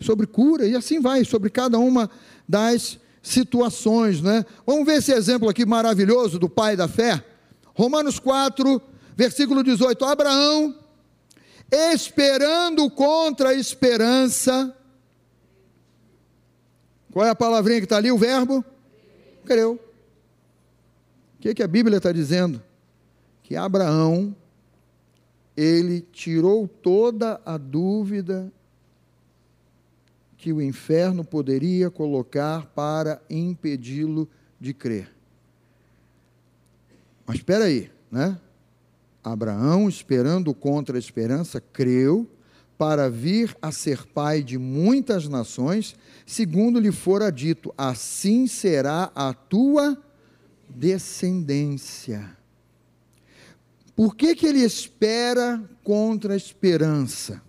[0.00, 2.10] Sobre cura, e assim vai, sobre cada uma
[2.48, 4.44] das situações, né?
[4.66, 7.24] Vamos ver esse exemplo aqui maravilhoso do pai da fé.
[7.74, 8.82] Romanos 4,
[9.16, 10.04] versículo 18.
[10.04, 10.74] Abraão,
[11.70, 14.76] esperando contra a esperança.
[17.12, 18.10] Qual é a palavrinha que está ali?
[18.10, 18.64] O verbo?
[19.44, 19.74] Creu.
[21.36, 22.62] O que, que a Bíblia está dizendo?
[23.42, 24.34] Que Abraão,
[25.56, 28.52] ele tirou toda a dúvida
[30.36, 34.28] que o inferno poderia colocar para impedi-lo
[34.60, 35.10] de crer.
[37.26, 38.38] Mas espera aí, né?
[39.22, 42.28] Abraão, esperando contra a esperança, creu
[42.84, 49.32] para vir a ser pai de muitas nações, segundo lhe fora dito: assim será a
[49.32, 49.96] tua
[50.68, 52.36] descendência.
[53.96, 57.40] Por que, que ele espera contra a esperança?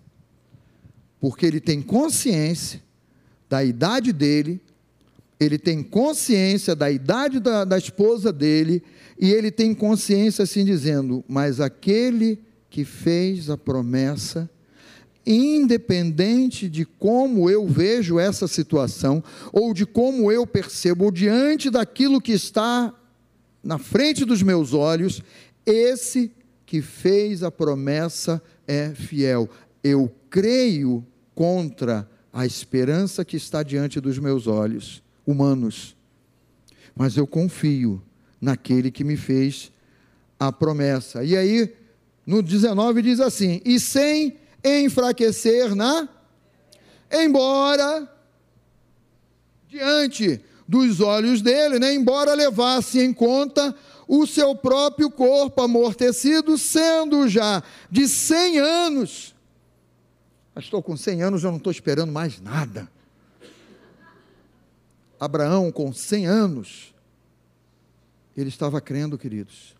[1.20, 2.82] Porque ele tem consciência
[3.46, 4.58] da idade dele,
[5.38, 8.82] ele tem consciência da idade da, da esposa dele,
[9.20, 12.38] e ele tem consciência assim dizendo: Mas aquele
[12.70, 14.48] que fez a promessa
[15.26, 22.20] independente de como eu vejo essa situação, ou de como eu percebo, ou diante daquilo
[22.20, 22.94] que está
[23.62, 25.20] na frente dos meus olhos,
[25.64, 26.30] esse
[26.64, 29.50] que fez a promessa é fiel.
[29.82, 35.96] Eu creio contra a esperança que está diante dos meus olhos humanos,
[36.94, 38.00] mas eu confio
[38.40, 39.72] naquele que me fez
[40.38, 41.24] a promessa.
[41.24, 41.74] E aí,
[42.24, 44.36] no 19 diz assim: e sem
[44.66, 46.08] enfraquecer na.
[47.10, 48.10] Embora,
[49.68, 53.74] diante dos olhos dele, né, embora levasse em conta
[54.08, 59.34] o seu próprio corpo amortecido, sendo já de 100 anos.
[60.56, 62.90] Estou com 100 anos, eu não estou esperando mais nada.
[65.20, 66.94] Abraão, com 100 anos,
[68.36, 69.75] ele estava crendo, queridos.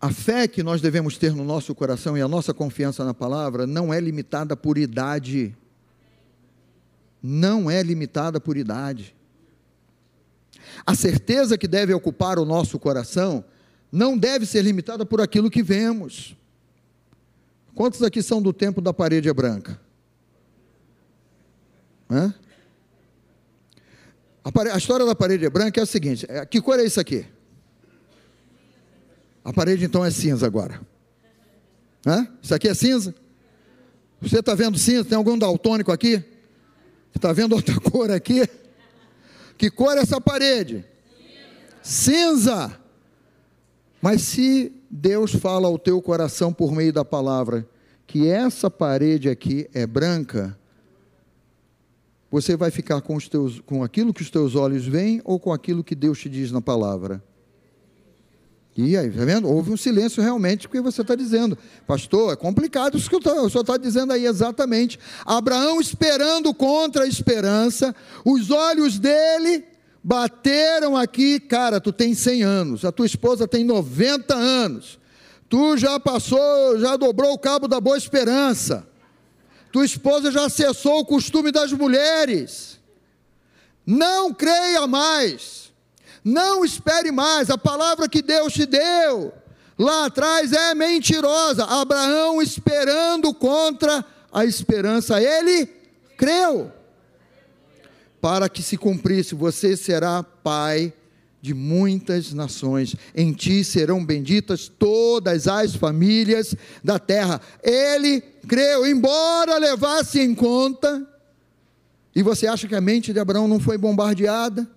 [0.00, 3.66] A fé que nós devemos ter no nosso coração e a nossa confiança na palavra
[3.66, 5.54] não é limitada por idade.
[7.22, 9.14] Não é limitada por idade.
[10.86, 13.44] A certeza que deve ocupar o nosso coração
[13.92, 16.34] não deve ser limitada por aquilo que vemos.
[17.74, 19.78] Quantos aqui são do tempo da parede branca?
[22.10, 22.34] Hã?
[24.42, 27.26] A, história da parede branca é a seguinte: é, que cor é isso aqui?
[29.44, 30.80] A parede então é cinza agora.
[32.06, 32.28] Hã?
[32.42, 33.14] Isso aqui é cinza?
[34.20, 35.04] Você está vendo cinza?
[35.04, 36.22] Tem algum daltônico aqui?
[37.14, 38.48] Está vendo outra cor aqui?
[39.56, 40.84] Que cor é essa parede?
[41.82, 42.78] Cinza.
[44.00, 47.68] Mas se Deus fala ao teu coração por meio da palavra
[48.06, 50.58] que essa parede aqui é branca,
[52.30, 55.52] você vai ficar com, os teus, com aquilo que os teus olhos veem ou com
[55.52, 57.22] aquilo que Deus te diz na palavra?
[58.82, 59.48] E aí, tá vendo?
[59.48, 61.56] Houve um silêncio realmente, porque você está dizendo,
[61.86, 64.98] pastor, é complicado isso que o senhor está dizendo aí exatamente.
[65.26, 69.64] Abraão esperando contra a esperança, os olhos dele
[70.02, 74.98] bateram aqui, cara, tu tem 100 anos, a tua esposa tem 90 anos,
[75.46, 78.86] tu já passou, já dobrou o cabo da boa esperança,
[79.70, 82.80] tua esposa já cessou o costume das mulheres,
[83.84, 85.69] não creia mais
[86.24, 89.32] não espere mais, a palavra que Deus te deu
[89.80, 91.64] lá atrás é mentirosa.
[91.64, 95.66] Abraão esperando contra a esperança, ele
[96.16, 96.70] creu.
[98.20, 100.92] Para que se cumprisse, você será pai
[101.40, 106.54] de muitas nações, em ti serão benditas todas as famílias
[106.84, 107.40] da terra.
[107.62, 111.06] Ele creu, embora levasse em conta,
[112.14, 114.68] e você acha que a mente de Abraão não foi bombardeada?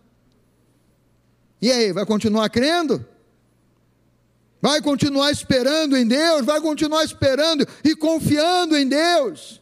[1.64, 3.06] E aí, vai continuar crendo?
[4.62, 6.46] Vai continuar esperando em Deus?
[6.46, 9.62] Vai continuar esperando e confiando em Deus?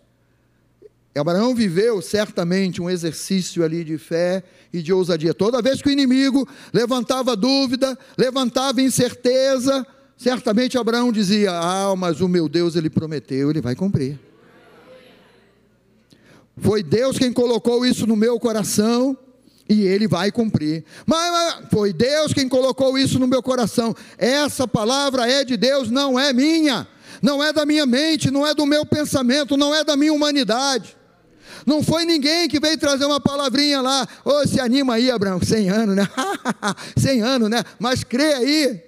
[1.15, 4.43] Abraão viveu certamente um exercício ali de fé
[4.73, 5.31] e de ousadia.
[5.31, 9.85] Toda vez que o inimigo levantava dúvida, levantava incerteza,
[10.17, 14.19] certamente Abraão dizia: Ah, mas o meu Deus, ele prometeu, ele vai cumprir.
[16.57, 19.15] Foi Deus quem colocou isso no meu coração
[19.71, 20.83] e ele vai cumprir.
[21.05, 23.95] Mas, mas, foi Deus quem colocou isso no meu coração.
[24.17, 26.85] Essa palavra é de Deus, não é minha,
[27.21, 30.97] não é da minha mente, não é do meu pensamento, não é da minha humanidade.
[31.65, 35.39] Não foi ninguém que veio trazer uma palavrinha lá, ô, oh, se anima aí, Abraão,
[35.41, 36.09] 100 anos, né?
[36.97, 37.63] 100 anos, né?
[37.79, 38.83] Mas crê aí.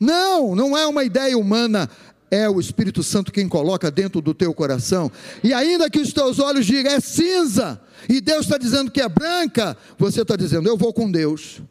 [0.00, 1.88] Não, não é uma ideia humana,
[2.34, 5.10] é o Espírito Santo quem coloca dentro do teu coração.
[5.42, 9.08] E ainda que os teus olhos digam é cinza, e Deus está dizendo que é
[9.08, 11.62] branca, você está dizendo, eu vou com Deus.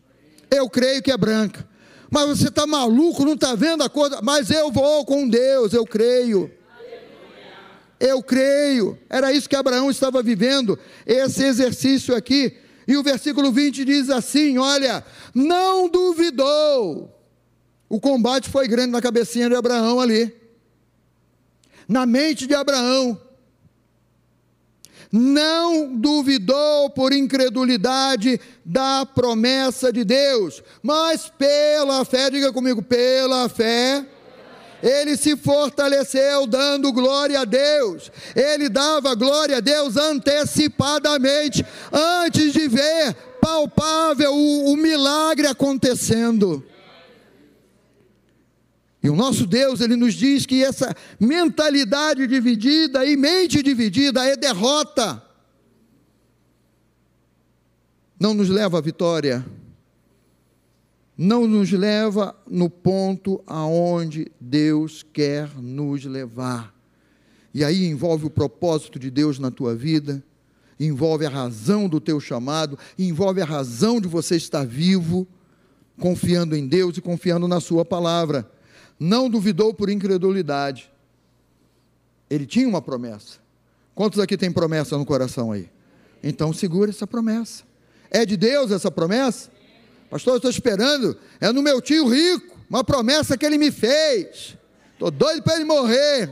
[0.50, 1.68] Eu creio que é branca.
[2.10, 5.86] Mas você está maluco, não está vendo a coisa, mas eu vou com Deus, eu
[5.86, 6.50] creio.
[8.00, 8.98] Eu creio.
[9.10, 12.56] Era isso que Abraão estava vivendo, esse exercício aqui.
[12.88, 15.04] E o versículo 20 diz assim: Olha,
[15.34, 17.10] não duvidou.
[17.90, 20.43] O combate foi grande na cabecinha de Abraão ali
[21.88, 23.20] na mente de Abraão.
[25.12, 34.04] Não duvidou por incredulidade da promessa de Deus, mas pela fé, diga comigo, pela fé,
[34.82, 38.12] ele se fortaleceu dando glória a Deus.
[38.36, 46.66] Ele dava glória a Deus antecipadamente, antes de ver palpável o, o milagre acontecendo.
[49.04, 54.38] E o nosso Deus, ele nos diz que essa mentalidade dividida e mente dividida é
[54.38, 55.22] derrota.
[58.18, 59.46] Não nos leva à vitória.
[61.18, 66.74] Não nos leva no ponto aonde Deus quer nos levar.
[67.54, 70.24] E aí envolve o propósito de Deus na tua vida,
[70.80, 75.28] envolve a razão do teu chamado, envolve a razão de você estar vivo,
[76.00, 78.50] confiando em Deus e confiando na sua palavra
[79.00, 80.92] não duvidou por incredulidade.
[82.30, 83.40] Ele tinha uma promessa.
[83.94, 85.70] Quantos aqui tem promessa no coração aí?
[86.24, 87.64] Então segura essa promessa.
[88.10, 89.52] É de Deus essa promessa?
[90.10, 91.18] Pastor, eu estou esperando.
[91.40, 94.58] É no meu tio rico, uma promessa que ele me fez.
[94.94, 96.30] Estou doido para ele morrer.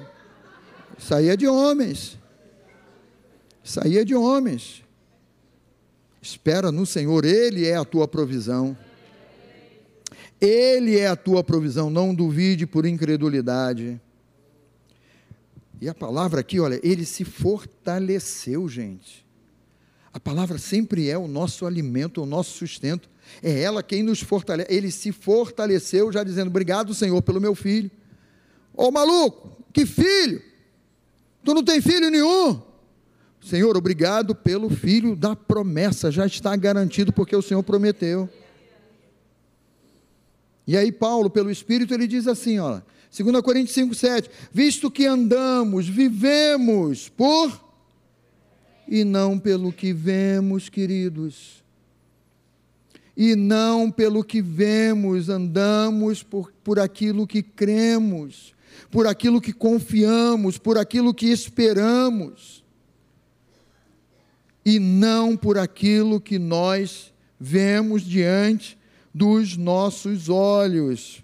[0.97, 2.17] Isso aí é de homens.
[3.63, 4.83] Isso aí é de homens.
[6.21, 8.77] Espera no Senhor, Ele é a tua provisão.
[10.41, 14.01] Ele é a tua provisão, não duvide por incredulidade.
[15.79, 19.23] E a palavra aqui, olha, ele se fortaleceu, gente.
[20.11, 23.07] A palavra sempre é o nosso alimento, o nosso sustento.
[23.41, 24.73] É ela quem nos fortalece.
[24.73, 27.89] Ele se fortaleceu, já dizendo: Obrigado, Senhor, pelo meu filho.
[28.73, 30.41] Ô maluco, que filho?
[31.43, 32.61] Tu não tem filho nenhum?
[33.41, 38.29] Senhor, obrigado pelo filho da promessa, já está garantido porque o Senhor prometeu.
[40.71, 42.79] E aí Paulo, pelo Espírito, ele diz assim, ó,
[43.13, 47.51] 2 Coríntios 5, 7, visto que andamos, vivemos por
[48.87, 51.61] e não pelo que vemos, queridos.
[53.17, 58.55] E não pelo que vemos, andamos por, por aquilo que cremos,
[58.89, 62.63] por aquilo que confiamos, por aquilo que esperamos,
[64.63, 68.79] e não por aquilo que nós vemos diante
[69.13, 71.23] dos nossos olhos.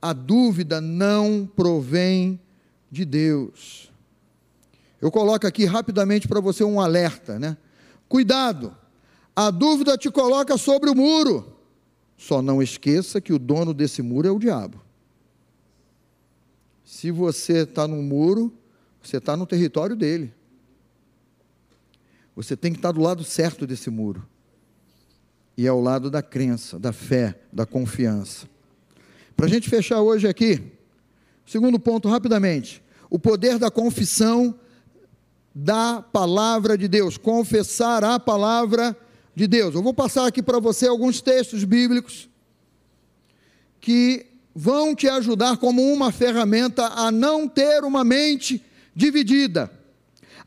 [0.00, 2.40] A dúvida não provém
[2.90, 3.90] de Deus.
[5.00, 7.56] Eu coloco aqui rapidamente para você um alerta, né?
[8.08, 8.76] Cuidado,
[9.34, 11.56] a dúvida te coloca sobre o muro.
[12.16, 14.80] Só não esqueça que o dono desse muro é o diabo.
[16.84, 18.52] Se você está no muro,
[19.00, 20.34] você está no território dele.
[22.34, 24.26] Você tem que estar tá do lado certo desse muro.
[25.58, 28.46] E é ao lado da crença, da fé, da confiança.
[29.36, 30.62] Para a gente fechar hoje aqui,
[31.44, 32.80] segundo ponto, rapidamente:
[33.10, 34.54] o poder da confissão
[35.52, 38.96] da palavra de Deus, confessar a palavra
[39.34, 39.74] de Deus.
[39.74, 42.28] Eu vou passar aqui para você alguns textos bíblicos
[43.80, 49.68] que vão te ajudar como uma ferramenta a não ter uma mente dividida,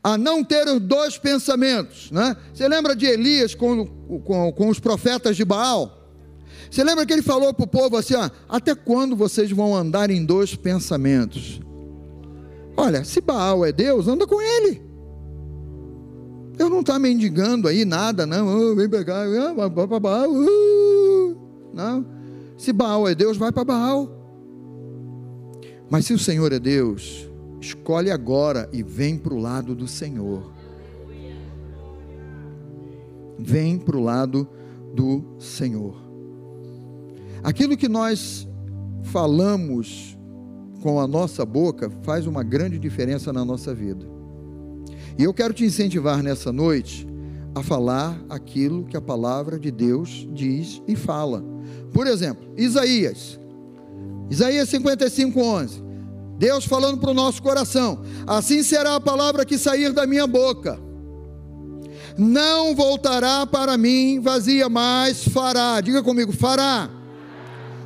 [0.02, 2.10] a não ter dois pensamentos.
[2.10, 2.36] Né?
[2.52, 3.86] Você lembra de Elias com,
[4.24, 5.98] com, com os profetas de Baal?
[6.70, 10.10] Você lembra que ele falou para o povo assim: ó, até quando vocês vão andar
[10.10, 11.60] em dois pensamentos?
[12.76, 14.82] Olha, se Baal é Deus, anda com ele.
[16.58, 18.72] Eu não está mendigando aí nada, não.
[18.72, 20.30] Oh, vem pegar, vai para Baal.
[20.30, 21.36] Uh,
[21.72, 22.06] não.
[22.56, 24.10] Se Baal é Deus, vai para Baal.
[25.90, 27.28] Mas se o Senhor é Deus,
[27.62, 30.52] escolhe agora e vem para o lado do Senhor.
[33.38, 34.48] Vem para o lado
[34.94, 35.94] do Senhor.
[37.42, 38.48] Aquilo que nós
[39.04, 40.18] falamos
[40.82, 44.04] com a nossa boca faz uma grande diferença na nossa vida.
[45.16, 47.06] E eu quero te incentivar nessa noite
[47.54, 51.44] a falar aquilo que a palavra de Deus diz e fala.
[51.92, 53.38] Por exemplo, Isaías.
[54.30, 55.91] Isaías 55, 11.
[56.42, 60.76] Deus falando para o nosso coração: Assim será a palavra que sair da minha boca.
[62.18, 65.80] Não voltará para mim vazia, mas fará.
[65.80, 66.90] Diga comigo, fará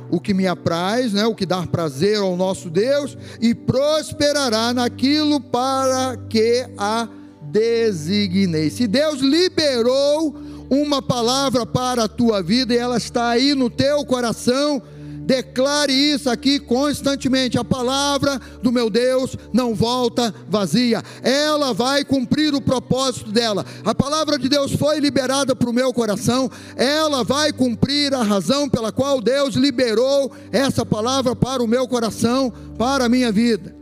[0.09, 5.39] o que me apraz, né, o que dá prazer ao nosso Deus, e prosperará naquilo
[5.39, 7.07] para que a
[7.43, 8.71] designei.
[8.71, 10.35] Se Deus liberou
[10.67, 14.81] uma palavra para a tua vida e ela está aí no teu coração,
[15.27, 17.59] Declare isso aqui constantemente.
[17.59, 21.03] A palavra do meu Deus não volta vazia.
[21.21, 23.65] Ela vai cumprir o propósito dela.
[23.83, 26.49] A palavra de Deus foi liberada para o meu coração.
[26.77, 32.49] Ela vai cumprir a razão pela qual Deus liberou essa palavra para o meu coração,
[32.77, 33.75] para a minha vida.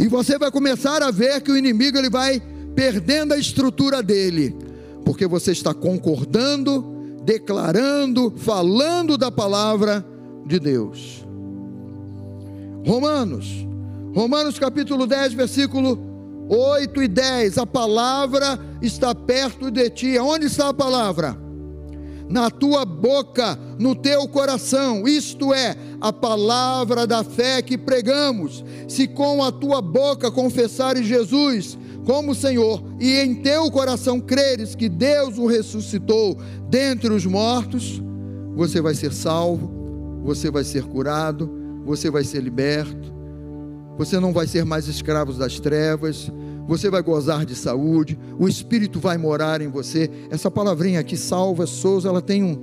[0.00, 2.40] E você vai começar a ver que o inimigo ele vai
[2.74, 4.56] perdendo a estrutura dele,
[5.04, 10.10] porque você está concordando, declarando, falando da palavra
[10.44, 11.24] de Deus.
[12.86, 13.66] Romanos,
[14.14, 15.98] Romanos capítulo 10, versículo
[16.48, 17.58] 8 e 10.
[17.58, 20.18] A palavra está perto de ti.
[20.18, 21.38] Onde está a palavra?
[22.28, 28.64] Na tua boca, no teu coração, isto é, a palavra da fé que pregamos.
[28.88, 34.88] Se com a tua boca confessares Jesus como Senhor e em teu coração creres que
[34.88, 36.36] Deus o ressuscitou
[36.68, 38.02] dentre os mortos,
[38.54, 39.81] você vai ser salvo
[40.22, 41.50] você vai ser curado,
[41.84, 43.12] você vai ser liberto,
[43.98, 46.30] você não vai ser mais escravo das trevas,
[46.66, 50.10] você vai gozar de saúde, o Espírito vai morar em você.
[50.30, 52.58] Essa palavrinha aqui, salva, Souza, ela tem um,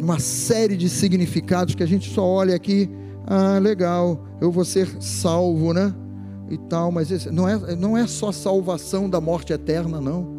[0.00, 2.88] uma série de significados que a gente só olha aqui,
[3.26, 5.94] ah, legal, eu vou ser salvo, né?
[6.50, 10.38] E tal, mas esse, não, é, não é só salvação da morte eterna, não.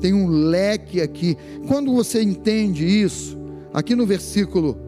[0.00, 1.36] Tem um leque aqui.
[1.66, 3.36] Quando você entende isso,
[3.74, 4.78] aqui no versículo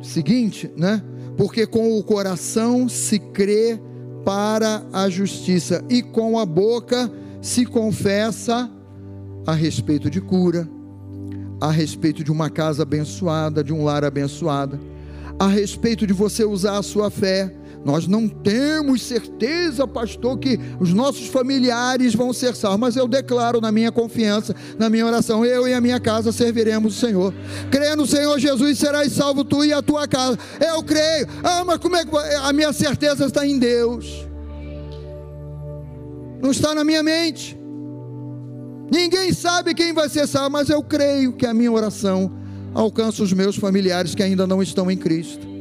[0.00, 1.02] seguinte, né?
[1.36, 3.78] Porque com o coração se crê
[4.24, 7.10] para a justiça e com a boca
[7.42, 8.70] se confessa
[9.44, 10.68] a respeito de cura,
[11.60, 14.78] a respeito de uma casa abençoada, de um lar abençoado,
[15.38, 17.52] a respeito de você usar a sua fé
[17.84, 23.60] nós não temos certeza, pastor, que os nossos familiares vão ser salvos, mas eu declaro
[23.60, 27.32] na minha confiança, na minha oração, eu e a minha casa serviremos o Senhor.
[27.70, 30.38] Crê no Senhor Jesus, serás salvo tu e a tua casa.
[30.60, 31.28] Eu creio.
[31.44, 34.26] Ah, mas como é que a minha certeza está em Deus?
[36.42, 37.56] Não está na minha mente.
[38.90, 42.32] Ninguém sabe quem vai ser salvo, mas eu creio que a minha oração
[42.74, 45.55] alcança os meus familiares que ainda não estão em Cristo.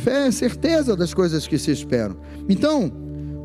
[0.00, 2.16] Fé é certeza das coisas que se esperam.
[2.48, 2.90] Então,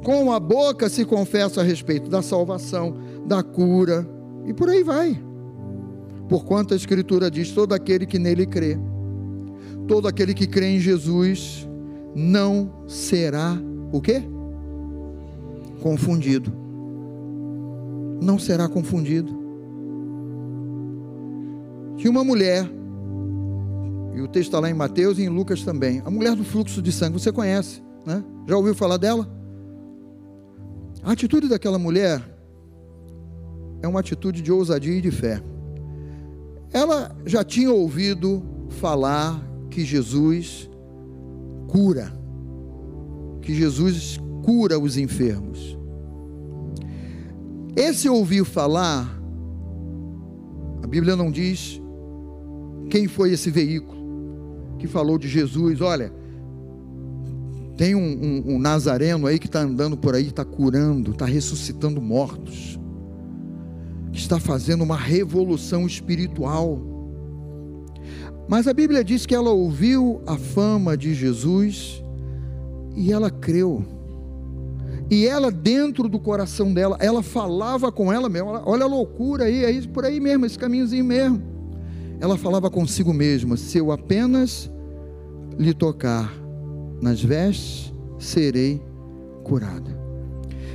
[0.03, 2.95] com a boca se confessa a respeito da salvação,
[3.25, 4.07] da cura,
[4.45, 5.19] e por aí vai.
[6.29, 8.77] Porquanto a Escritura diz: todo aquele que nele crê,
[9.87, 11.67] todo aquele que crê em Jesus,
[12.15, 13.57] não será
[13.91, 14.23] o quê?
[15.81, 16.53] Confundido.
[18.21, 19.43] Não será confundido.
[21.97, 22.69] Tinha uma mulher
[24.15, 26.01] E o texto está lá em Mateus e em Lucas também.
[26.05, 28.23] A mulher do fluxo de sangue, você conhece, né?
[28.47, 29.29] Já ouviu falar dela?
[31.03, 32.23] A atitude daquela mulher
[33.81, 35.43] é uma atitude de ousadia e de fé.
[36.71, 39.37] Ela já tinha ouvido falar
[39.69, 40.69] que Jesus
[41.67, 42.17] cura,
[43.41, 45.77] que Jesus cura os enfermos.
[47.75, 49.21] Esse ouviu falar,
[50.81, 51.81] a Bíblia não diz
[52.89, 54.04] quem foi esse veículo
[54.85, 55.81] que falou de Jesus.
[55.81, 56.11] Olha,
[57.77, 62.01] tem um, um, um nazareno aí que está andando por aí, está curando, está ressuscitando
[62.01, 62.79] mortos,
[64.11, 66.79] que está fazendo uma revolução espiritual.
[68.47, 72.03] Mas a Bíblia diz que ela ouviu a fama de Jesus
[72.95, 73.83] e ela creu.
[75.09, 79.63] E ela, dentro do coração dela, ela falava com ela mesma, olha a loucura aí,
[79.63, 81.43] é por aí mesmo, esse caminhozinho mesmo.
[82.19, 84.71] Ela falava consigo mesma: se eu apenas
[85.57, 86.31] lhe tocar
[87.01, 88.81] nas vestes, serei
[89.43, 89.95] curada.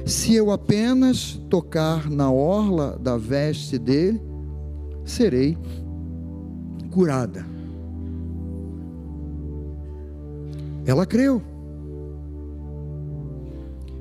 [0.07, 4.21] Se eu apenas tocar na orla da veste dele,
[5.05, 5.57] serei
[6.91, 7.45] curada.
[10.87, 11.43] Ela creu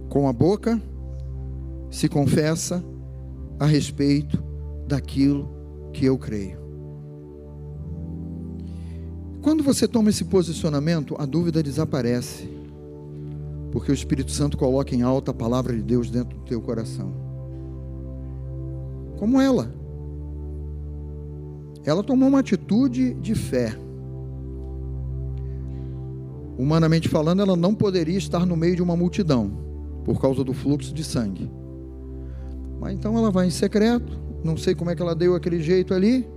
[0.10, 0.82] com a boca
[1.92, 2.84] se confessa
[3.60, 4.44] a respeito
[4.88, 5.50] daquilo
[5.94, 6.69] que eu creio.
[9.42, 12.50] Quando você toma esse posicionamento, a dúvida desaparece,
[13.72, 17.14] porque o Espírito Santo coloca em alta a palavra de Deus dentro do teu coração.
[19.18, 19.74] Como ela.
[21.86, 23.76] Ela tomou uma atitude de fé.
[26.58, 29.52] Humanamente falando, ela não poderia estar no meio de uma multidão
[30.04, 31.50] por causa do fluxo de sangue.
[32.82, 35.94] Mas então ela vai em secreto, não sei como é que ela deu aquele jeito
[35.94, 36.28] ali,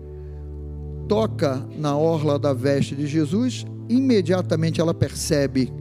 [1.08, 5.72] toca na orla da veste de Jesus, imediatamente ela percebe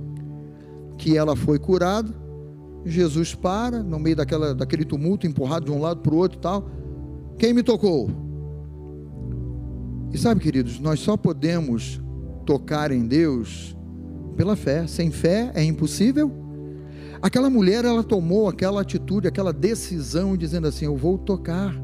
[0.98, 2.14] que ela foi curada.
[2.84, 6.68] Jesus para, no meio daquela, daquele tumulto, empurrado de um lado para o outro tal.
[7.38, 8.10] Quem me tocou?
[10.12, 12.02] E sabe, queridos, nós só podemos
[12.46, 13.78] tocar em Deus
[14.36, 14.88] pela fé.
[14.88, 16.42] Sem fé é impossível
[17.22, 21.76] Aquela mulher, ela tomou aquela atitude, aquela decisão, dizendo assim: Eu vou tocar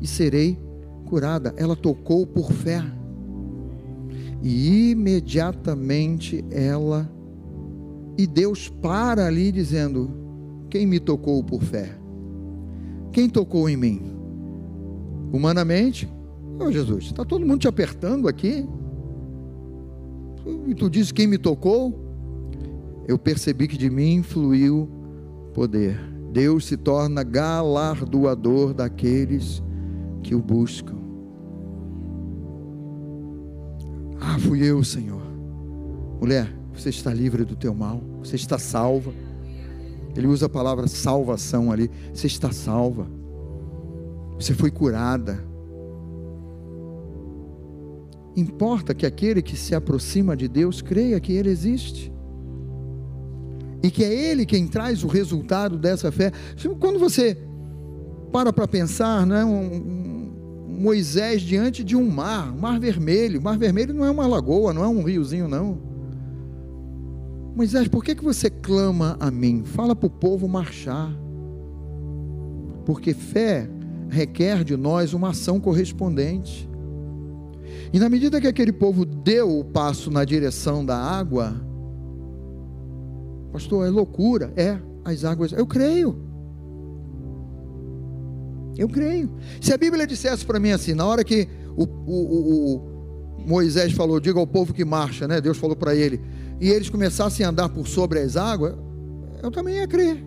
[0.00, 0.58] e serei
[1.06, 1.54] curada.
[1.56, 2.84] Ela tocou por fé.
[4.42, 7.10] E imediatamente ela.
[8.18, 10.10] E Deus para ali dizendo:
[10.68, 11.96] Quem me tocou por fé?
[13.12, 14.02] Quem tocou em mim?
[15.32, 16.08] Humanamente,
[16.60, 18.66] oh Jesus, está todo mundo te apertando aqui.
[20.66, 22.06] E tu diz quem me tocou?
[23.06, 24.88] eu percebi que de mim fluiu
[25.54, 25.98] poder.
[26.32, 29.62] Deus se torna galardoador daqueles
[30.26, 30.96] que o buscam.
[34.20, 35.22] Ah, fui eu, Senhor.
[36.20, 39.12] Mulher, você está livre do teu mal, você está salva.
[40.16, 41.88] Ele usa a palavra salvação ali.
[42.12, 43.06] Você está salva.
[44.34, 45.38] Você foi curada.
[48.34, 52.12] Importa que aquele que se aproxima de Deus creia que Ele existe
[53.82, 56.32] e que é Ele quem traz o resultado dessa fé.
[56.80, 57.38] Quando você
[58.32, 60.15] para para pensar, né, um, um
[60.76, 63.40] Moisés diante de um mar, mar vermelho.
[63.40, 65.78] Mar vermelho não é uma lagoa, não é um riozinho, não.
[67.54, 69.62] Moisés, por que, que você clama a mim?
[69.64, 71.10] Fala para o povo marchar.
[72.84, 73.68] Porque fé
[74.08, 76.68] requer de nós uma ação correspondente.
[77.92, 81.66] E na medida que aquele povo deu o passo na direção da água,
[83.56, 84.52] Pastor, é loucura.
[84.54, 85.50] É, as águas.
[85.50, 86.25] Eu creio.
[88.76, 89.30] Eu creio.
[89.60, 92.96] Se a Bíblia dissesse para mim assim, na hora que o, o, o,
[93.46, 95.40] Moisés falou, diga ao povo que marcha, né?
[95.40, 96.20] Deus falou para ele,
[96.60, 98.74] e eles começassem a andar por sobre as águas,
[99.42, 100.22] eu também ia crer.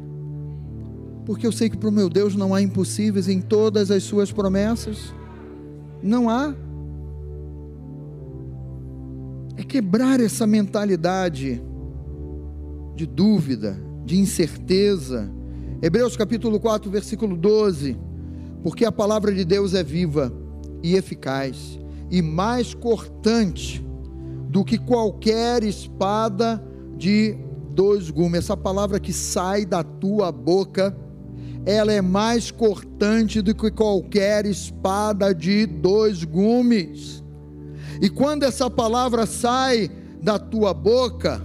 [1.26, 4.32] Porque eu sei que para o meu Deus não há impossíveis em todas as suas
[4.32, 5.14] promessas.
[6.02, 6.56] Não há.
[9.58, 11.62] É quebrar essa mentalidade
[12.96, 15.30] de dúvida, de incerteza.
[15.82, 18.09] Hebreus capítulo 4, versículo 12.
[18.64, 20.32] Porque a palavra de Deus é viva
[20.84, 21.80] e eficaz
[22.12, 23.86] e mais cortante
[24.50, 26.64] do que qualquer espada
[26.98, 27.38] de
[27.72, 28.40] dois gumes.
[28.40, 30.96] Essa palavra que sai da tua boca,
[31.66, 37.24] ela é mais cortante do que qualquer espada de dois gumes.
[38.02, 39.90] E quando essa palavra sai
[40.22, 41.42] da tua boca,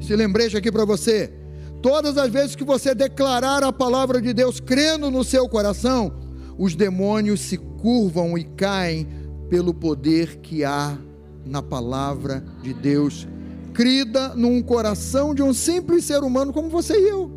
[0.00, 1.39] esse lembrete aqui para você.
[1.82, 6.12] Todas as vezes que você declarar a palavra de Deus crendo no seu coração,
[6.58, 9.08] os demônios se curvam e caem
[9.48, 10.98] pelo poder que há
[11.44, 13.26] na palavra de Deus,
[13.72, 17.30] crida num coração de um simples ser humano como você e eu,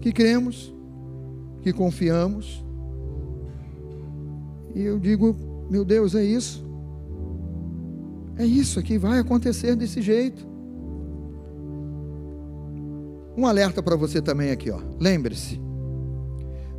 [0.00, 0.72] que cremos,
[1.60, 2.64] que confiamos.
[4.74, 5.36] E eu digo,
[5.68, 6.64] meu Deus, é isso.
[8.36, 10.51] É isso aqui, vai acontecer desse jeito.
[13.36, 14.78] Um alerta para você também aqui, ó.
[15.00, 15.60] Lembre-se,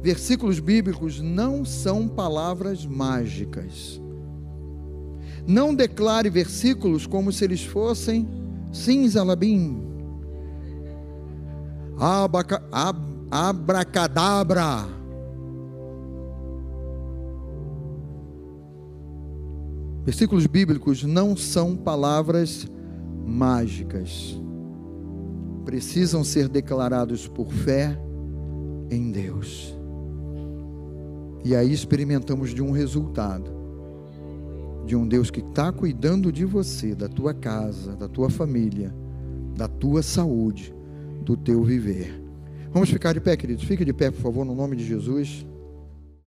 [0.02, 4.00] versículos bíblicos não são palavras mágicas.
[5.48, 8.28] Não declare versículos como se eles fossem
[8.72, 9.82] cinzalabim,
[11.98, 13.00] abaca, ab,
[13.32, 14.88] abracadabra.
[20.06, 22.68] Versículos bíblicos não são palavras
[23.26, 24.43] mágicas.
[25.66, 27.98] Precisam ser declarados por fé
[28.90, 29.76] em Deus.
[31.44, 33.64] E aí experimentamos de um resultado
[34.86, 38.94] de um Deus que está cuidando de você, da tua casa, da tua família,
[39.56, 40.74] da tua saúde,
[41.24, 42.22] do teu viver.
[42.72, 43.64] Vamos ficar de pé, queridos?
[43.64, 45.46] Fique de pé, por favor, no nome de Jesus.